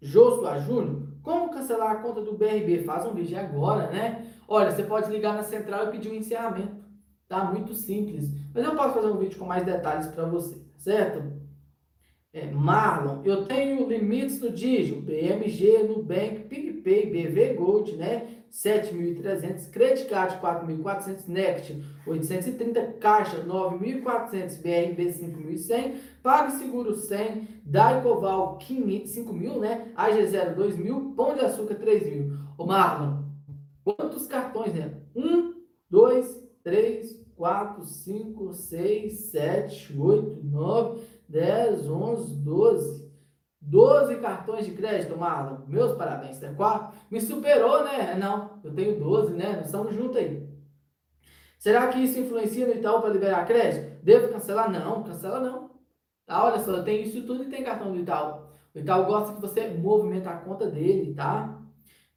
[0.00, 2.84] Joshua Júnior, como cancelar a conta do BRB?
[2.84, 4.32] Faz um vídeo agora, né?
[4.46, 6.78] Olha, você pode ligar na central e pedir um encerramento.
[7.26, 8.30] Tá muito simples.
[8.54, 11.22] Mas eu posso fazer um vídeo com mais detalhes para você, certo?
[12.38, 18.28] É, Marlon, eu tenho limites no Digio, BMG, Nubank, PicPay, BV Gold, né?
[18.52, 21.76] 7.300, Credit Card 4.400, Next
[22.06, 29.92] 830, Caixa 9.400, BRB 5.100, PagSeguro 100, Daicoval 5.000, né?
[29.96, 32.38] AG0 2.000, Pão de Açúcar 3.000.
[32.56, 33.24] Ô Marlon,
[33.84, 34.94] quantos cartões, né?
[35.16, 35.54] 1,
[35.90, 43.08] 2, 3, 4, 5, 6, 7, 8, 9, 10, 11, 12.
[43.60, 45.66] 12 cartões de crédito, Marlon.
[45.66, 46.52] Meus parabéns, tá?
[46.54, 46.98] Quatro.
[47.10, 48.14] Me superou, né?
[48.14, 49.62] Não, eu tenho 12, né?
[49.64, 50.48] Estamos juntos aí.
[51.58, 54.02] Será que isso influencia no Itaú para liberar crédito?
[54.02, 54.70] Devo cancelar?
[54.70, 55.70] Não, cancela não.
[56.24, 56.44] Tá?
[56.44, 58.46] Olha só, tenho isso tudo e tem cartão do Itaú.
[58.74, 61.60] O Itaú gosta que você movimenta a conta dele, tá?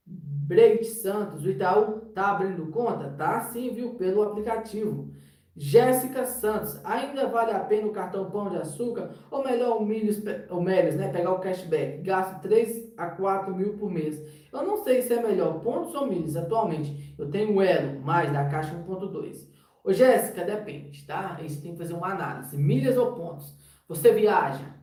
[0.06, 3.10] Breite Santos, o Itaú tá abrindo conta?
[3.18, 3.96] Tá sim, viu?
[3.96, 5.12] Pelo aplicativo.
[5.56, 9.12] Jéssica Santos, ainda vale a pena o cartão Pão de Açúcar?
[9.30, 11.12] Ou melhor o Milhos, o Melios, né?
[11.12, 12.02] Pegar o cashback.
[12.02, 14.18] Gasto 3 a 4 mil por mês.
[14.52, 17.14] Eu não sei se é melhor pontos ou milhas atualmente.
[17.18, 19.50] Eu tenho o Elo, mais da Caixa 1.2.
[19.84, 21.36] Ô Jéssica, depende, tá?
[21.38, 22.58] A gente tem que fazer uma análise.
[22.58, 23.54] Milhas ou pontos?
[23.88, 24.76] Você viaja?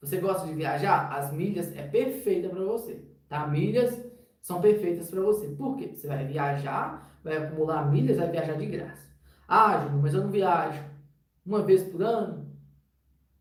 [0.00, 1.12] Você gosta de viajar?
[1.12, 3.46] As milhas é perfeita para você, tá?
[3.46, 4.00] Milhas
[4.40, 5.48] são perfeitas para você.
[5.48, 5.92] Por quê?
[5.94, 9.07] Você vai viajar, vai acumular milhas, vai viajar de graça.
[9.48, 10.88] Ah, mas eu não viajo
[11.44, 12.46] uma vez por ano,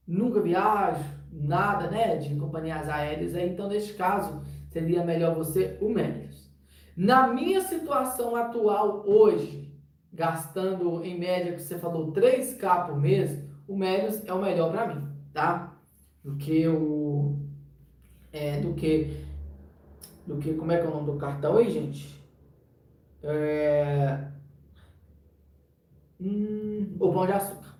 [0.07, 5.89] nunca viajo, nada, né, de companhias aéreas, aí, então, neste caso, seria melhor você o
[5.89, 6.49] menos.
[6.95, 9.71] Na minha situação atual hoje,
[10.11, 14.95] gastando em média, que você falou, 3K por mês, o Melios é o melhor para
[14.95, 15.77] mim, tá?
[16.23, 17.35] Do que o.
[18.31, 19.25] É, do que.
[20.25, 20.53] Do que.
[20.53, 22.17] Como é que é o nome do cartão aí, gente?
[23.21, 24.26] É,
[26.19, 27.75] hum, o pão de açúcar.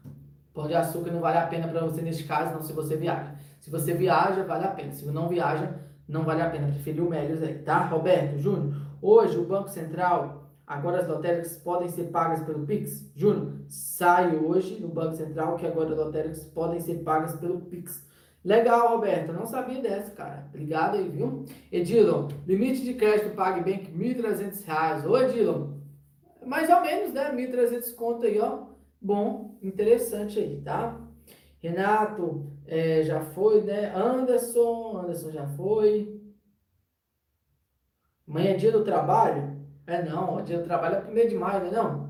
[0.54, 3.36] Pão de açúcar não vale a pena para você neste caso, não se você viaja.
[3.60, 4.92] Se você viaja, vale a pena.
[4.92, 5.76] Se não viaja,
[6.08, 6.68] não vale a pena.
[6.68, 7.86] Preferir o Melios aí, tá?
[7.86, 13.10] Roberto, Júnior, hoje o Banco Central Agora as lotéricas podem ser pagas pelo Pix?
[13.16, 18.06] Júnior, sai hoje no Banco Central que agora as lotéricas podem ser pagas pelo Pix.
[18.44, 19.32] Legal, Roberto.
[19.32, 20.46] Não sabia dessa, cara.
[20.50, 21.46] Obrigado aí, viu?
[21.72, 25.06] Edilon, limite de crédito PagBank R$ 1.300.
[25.06, 25.77] Ô, Edilon,
[26.48, 27.32] mais ou menos, né?
[27.32, 28.68] 1.300 conto aí, ó.
[29.00, 31.00] Bom, interessante aí, tá?
[31.60, 33.94] Renato, é, já foi, né?
[33.96, 36.22] Anderson, Anderson já foi.
[38.28, 39.58] Amanhã é dia do trabalho?
[39.86, 42.08] É não, dia do trabalho é primeiro de maio, não é não?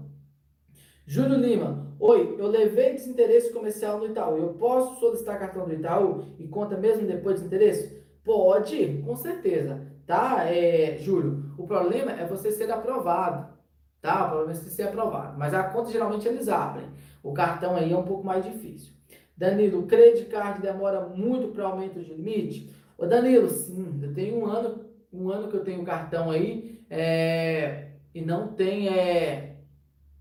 [1.05, 4.37] Júlio Lima, oi, eu levei desinteresse comercial no Itaú.
[4.37, 8.03] Eu posso solicitar cartão do Itaú e conta mesmo depois de interesse?
[8.23, 11.53] Pode, com certeza, tá, é, Júlio?
[11.57, 13.56] O problema é você ser aprovado,
[14.01, 14.25] tá?
[14.25, 15.37] O problema é você ser aprovado.
[15.37, 16.87] Mas a conta geralmente eles abrem.
[17.23, 18.93] O cartão aí é um pouco mais difícil.
[19.35, 22.73] Danilo, o credit card demora muito para aumento de limite?
[22.97, 27.89] Ô Danilo, sim, eu tenho um ano, um ano que eu tenho cartão aí é,
[28.13, 29.57] e não tem é,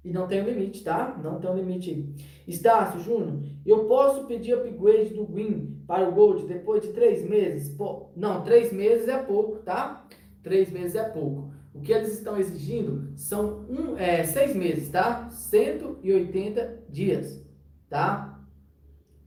[0.05, 1.19] e não tem limite, tá?
[1.23, 2.15] Não tem limite.
[2.47, 7.75] Estácio Júnior, eu posso pedir upgrade do Win para o Gold depois de três meses?
[7.75, 10.07] Pô, não, três meses é pouco, tá?
[10.43, 11.51] Três meses é pouco.
[11.77, 15.29] O que eles estão exigindo são um, é, seis meses, tá?
[15.31, 17.45] 180 dias,
[17.89, 18.41] tá?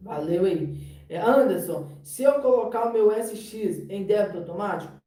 [0.02, 0.78] Valeu aí.
[1.08, 5.00] É, Anderson, se eu colocar o meu SX em débito automático,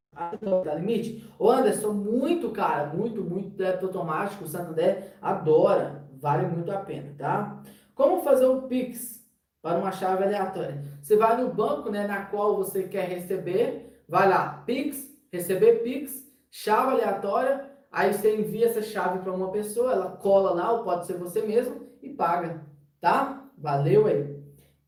[0.64, 1.26] da limite.
[1.38, 4.44] O Anderson, muito cara, muito, muito débito automático.
[4.44, 7.62] O Santander adora, vale muito a pena, tá?
[7.94, 9.24] Como fazer o Pix
[9.62, 10.84] para uma chave aleatória?
[11.00, 16.30] Você vai no banco, né, na qual você quer receber, vai lá, Pix, receber Pix,
[16.52, 21.06] chave aleatória, aí você envia essa chave para uma pessoa, ela cola lá, ou pode
[21.06, 22.62] ser você mesmo, e paga,
[23.00, 23.50] tá?
[23.56, 24.40] Valeu aí.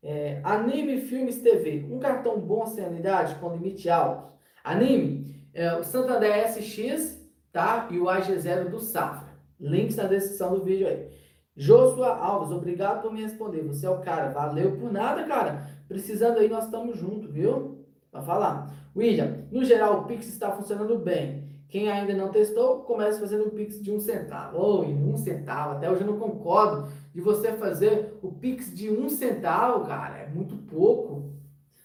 [0.03, 4.31] É, anime Filmes TV, um cartão bom sem anuidade com limite alto.
[4.63, 7.87] Anime, é, o Santander SX, tá?
[7.89, 9.33] E o AG0 do Safra.
[9.59, 11.09] Links na descrição do vídeo aí.
[11.57, 13.63] Joshua Alves, obrigado por me responder.
[13.63, 14.29] Você é o cara.
[14.29, 15.65] Valeu por nada, cara.
[15.87, 17.85] Precisando aí, nós estamos juntos, viu?
[18.11, 18.71] Pra falar.
[18.95, 21.44] William, no geral, o Pix está funcionando bem.
[21.67, 24.57] Quem ainda não testou, comece fazendo o Pix de um centavo.
[24.57, 25.75] Ou oh, em um centavo.
[25.75, 30.17] Até hoje eu não concordo de você fazer o Pix de um centavo, cara.
[30.17, 31.33] É muito pouco.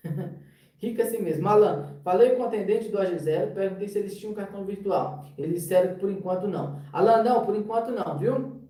[0.79, 1.47] Rica assim mesmo.
[1.47, 5.27] Alan, falei com o atendente do AG0, perguntei se eles tinham cartão virtual.
[5.37, 6.81] Eles disseram que por enquanto não.
[6.93, 8.61] Alan, não, por enquanto não, viu?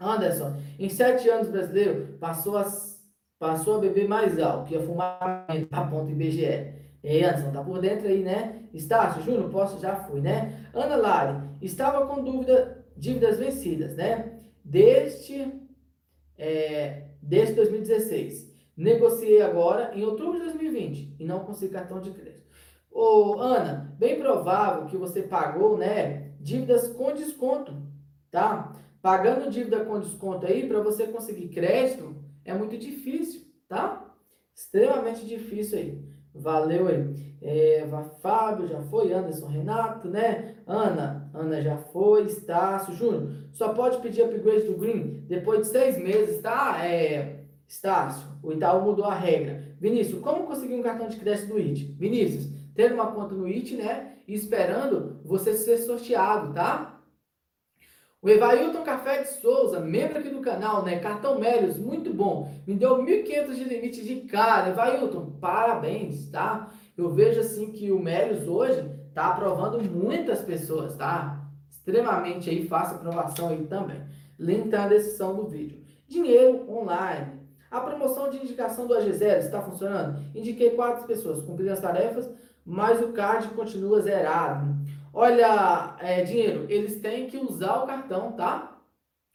[0.00, 2.64] Anderson, em sete anos brasileiro, passou a,
[3.38, 6.81] passou a beber mais alto, que ia fumar a ponto IBGE.
[7.02, 8.62] Ei, Anderson, tá por dentro aí, né?
[8.72, 10.66] Estácio, Júnior, posso, já fui, né?
[10.72, 14.38] Ana Lari, estava com dúvida, dívidas vencidas, né?
[14.64, 15.52] Desde,
[16.38, 18.52] é, desde 2016.
[18.76, 22.42] Negociei agora em outubro de 2020 e não consegui cartão de crédito.
[22.90, 27.74] Ô, Ana, bem provável que você pagou, né, dívidas com desconto,
[28.30, 28.76] tá?
[29.00, 34.14] Pagando dívida com desconto aí para você conseguir crédito é muito difícil, tá?
[34.54, 36.12] Extremamente difícil aí.
[36.34, 37.32] Valeu aí.
[37.42, 37.84] É,
[38.20, 40.54] Fábio já foi, Anderson, Renato, né?
[40.66, 43.30] Ana, Ana já foi, Estácio, Júnior.
[43.52, 46.86] Só pode pedir upgrade do Green depois de seis meses, tá?
[46.86, 49.64] É, Estácio, o Itaú mudou a regra.
[49.80, 51.96] Vinícius, como conseguir um cartão de crédito do IT?
[51.98, 54.12] Vinícius, ter uma conta no IT, né?
[54.26, 56.91] E esperando você ser sorteado, tá?
[58.22, 61.00] O Evailton Café de Souza, membro aqui do canal, né?
[61.00, 62.54] Cartão Mérios, muito bom.
[62.64, 64.68] Me deu 1.500 de limite de cara.
[64.68, 66.68] Evailton, parabéns, tá?
[66.96, 71.44] Eu vejo assim que o Mérios hoje tá aprovando muitas pessoas, tá?
[71.68, 74.00] Extremamente aí, faça aprovação aí também.
[74.38, 75.82] Link tá na descrição do vídeo.
[76.06, 77.40] Dinheiro online.
[77.68, 80.24] A promoção de indicação do AG0 está funcionando?
[80.32, 82.30] Indiquei quatro pessoas, cumpri as tarefas,
[82.64, 84.80] mas o card continua zerado.
[85.12, 88.72] Olha, é, dinheiro, eles têm que usar o cartão, tá?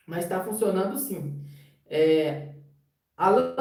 [0.07, 1.43] mas está funcionando sim.
[1.85, 2.53] É,
[3.15, 3.55] Alan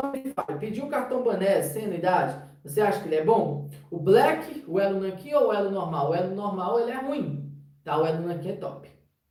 [0.61, 2.41] pediu o cartão Bané sem anuidade.
[2.63, 3.69] Você acha que ele é bom?
[3.91, 6.11] O Black, o elo Nankin ou o elo normal?
[6.11, 7.53] O elo normal ele é ruim,
[7.83, 8.01] tá?
[8.01, 8.89] O elo Nankin é top.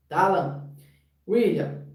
[0.08, 0.70] Tá, Alan?
[1.28, 1.86] William,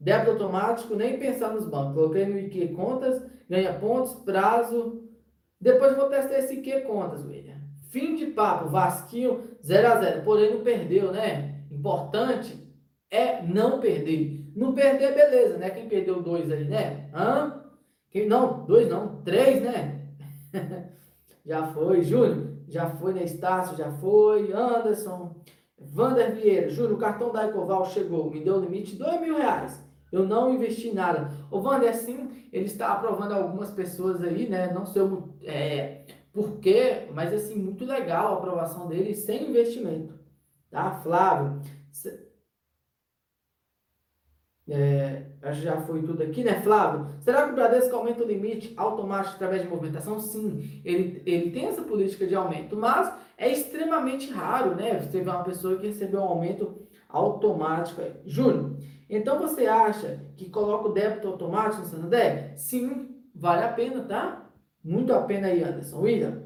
[0.00, 1.94] débito automático, nem pensar nos bancos.
[1.94, 5.08] Coloquei no IQ Contas, ganha pontos, prazo.
[5.60, 7.53] Depois vou testar esse IQ Contas, William.
[7.94, 11.60] Fim de papo, Vasquinho 0 a 0 Porém, não perdeu, né?
[11.70, 12.58] Importante
[13.08, 14.50] é não perder.
[14.56, 15.70] Não perder, beleza, né?
[15.70, 17.08] Quem perdeu dois ali, né?
[17.14, 17.62] Hã?
[18.10, 20.08] Quem, não, dois não, três, né?
[21.46, 22.02] já foi.
[22.02, 24.52] Júnior, já foi na Estácio, já foi.
[24.52, 25.36] Anderson,
[25.78, 29.80] Vander Vieira, Júnior, o cartão da Ecoval chegou, me deu o limite dois mil reais.
[30.10, 31.30] Eu não investi nada.
[31.48, 34.72] O Vander, assim, ele está aprovando algumas pessoas aí, né?
[34.72, 35.02] Não sei
[35.44, 36.02] é,
[36.34, 40.18] por quê, mas assim, muito legal a aprovação dele sem investimento.
[40.68, 40.90] Tá?
[41.02, 41.62] Flávio,
[44.68, 47.06] é, acho que já foi tudo aqui, né, Flávio?
[47.20, 50.18] Será que o Bradesco aumenta o limite automático através de movimentação?
[50.18, 54.98] Sim, ele, ele tem essa política de aumento, mas é extremamente raro, né?
[55.00, 58.00] Você teve uma pessoa que recebeu um aumento automático.
[58.24, 58.76] Júnior,
[59.08, 62.54] então você acha que coloca o débito automático no Santander?
[62.56, 64.43] Sim, vale a pena, tá?
[64.84, 66.00] Muito a pena aí, Anderson.
[66.00, 66.42] William,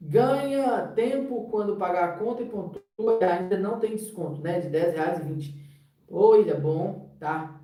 [0.00, 2.78] ganha tempo quando pagar a conta e pontua
[3.24, 4.60] ainda não tem desconto, né?
[4.60, 5.68] De 10 reais e 20.
[6.08, 7.58] Oi, é bom, tá?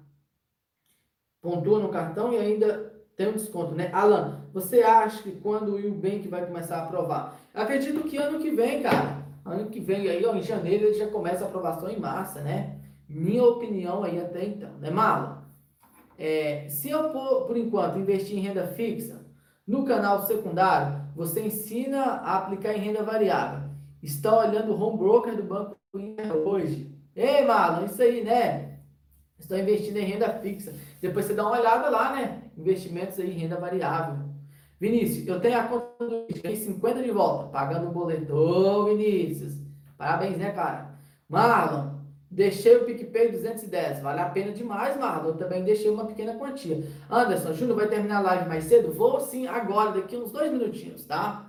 [1.45, 3.91] pontua no cartão e ainda tem um desconto, né?
[3.93, 7.39] Alan, você acha que quando o Eubank vai começar a aprovar?
[7.53, 9.23] Acredito que ano que vem, cara.
[9.45, 12.79] Ano que vem aí, ó, em janeiro, ele já começa a aprovação em massa, né?
[13.07, 15.43] Minha opinião aí até então, né, Marlon?
[16.19, 19.24] É, se eu, por, por enquanto, investir em renda fixa,
[19.67, 23.71] no canal secundário, você ensina a aplicar em renda variável.
[24.03, 26.95] Está olhando o home broker do Banco Inter hoje.
[27.17, 28.79] Ei, Marlon, isso aí, né?
[29.39, 30.75] Estão investindo em renda fixa.
[31.01, 32.43] Depois você dá uma olhada lá, né?
[32.57, 34.25] Investimentos aí em renda variável.
[34.79, 38.35] Vinícius, eu tenho a conta do ganhei 50 de volta, pagando o boleto.
[38.35, 39.55] Ô, Vinícius,
[39.97, 40.99] parabéns, né, cara?
[41.29, 41.94] Marlon,
[42.35, 44.01] deixei o PicPay 210.
[44.01, 45.35] Vale a pena demais, Marlon.
[45.35, 46.85] Também deixei uma pequena quantia.
[47.09, 48.93] Anderson, Júnior vai terminar a live mais cedo?
[48.93, 51.47] Vou sim, agora, daqui uns dois minutinhos, tá?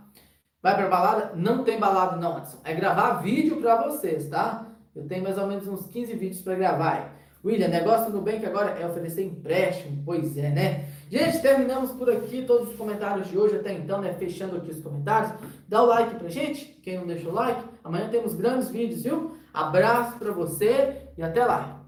[0.62, 1.32] Vai pra balada?
[1.36, 2.60] Não tem balada, não, Anderson.
[2.64, 4.68] É gravar vídeo pra vocês, tá?
[4.96, 7.14] Eu tenho mais ou menos uns 15 vídeos para gravar.
[7.44, 10.02] William, negócio do Nubank agora é oferecer empréstimo.
[10.06, 10.86] Pois é, né?
[11.12, 14.14] Gente, terminamos por aqui todos os comentários de hoje até então, né?
[14.14, 15.34] Fechando aqui os comentários.
[15.68, 17.64] Dá o like pra gente, quem não deixou o like.
[17.84, 19.38] Amanhã temos grandes vídeos, viu?
[19.56, 21.82] Abraço pra você e até lá.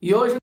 [0.00, 0.39] E hoje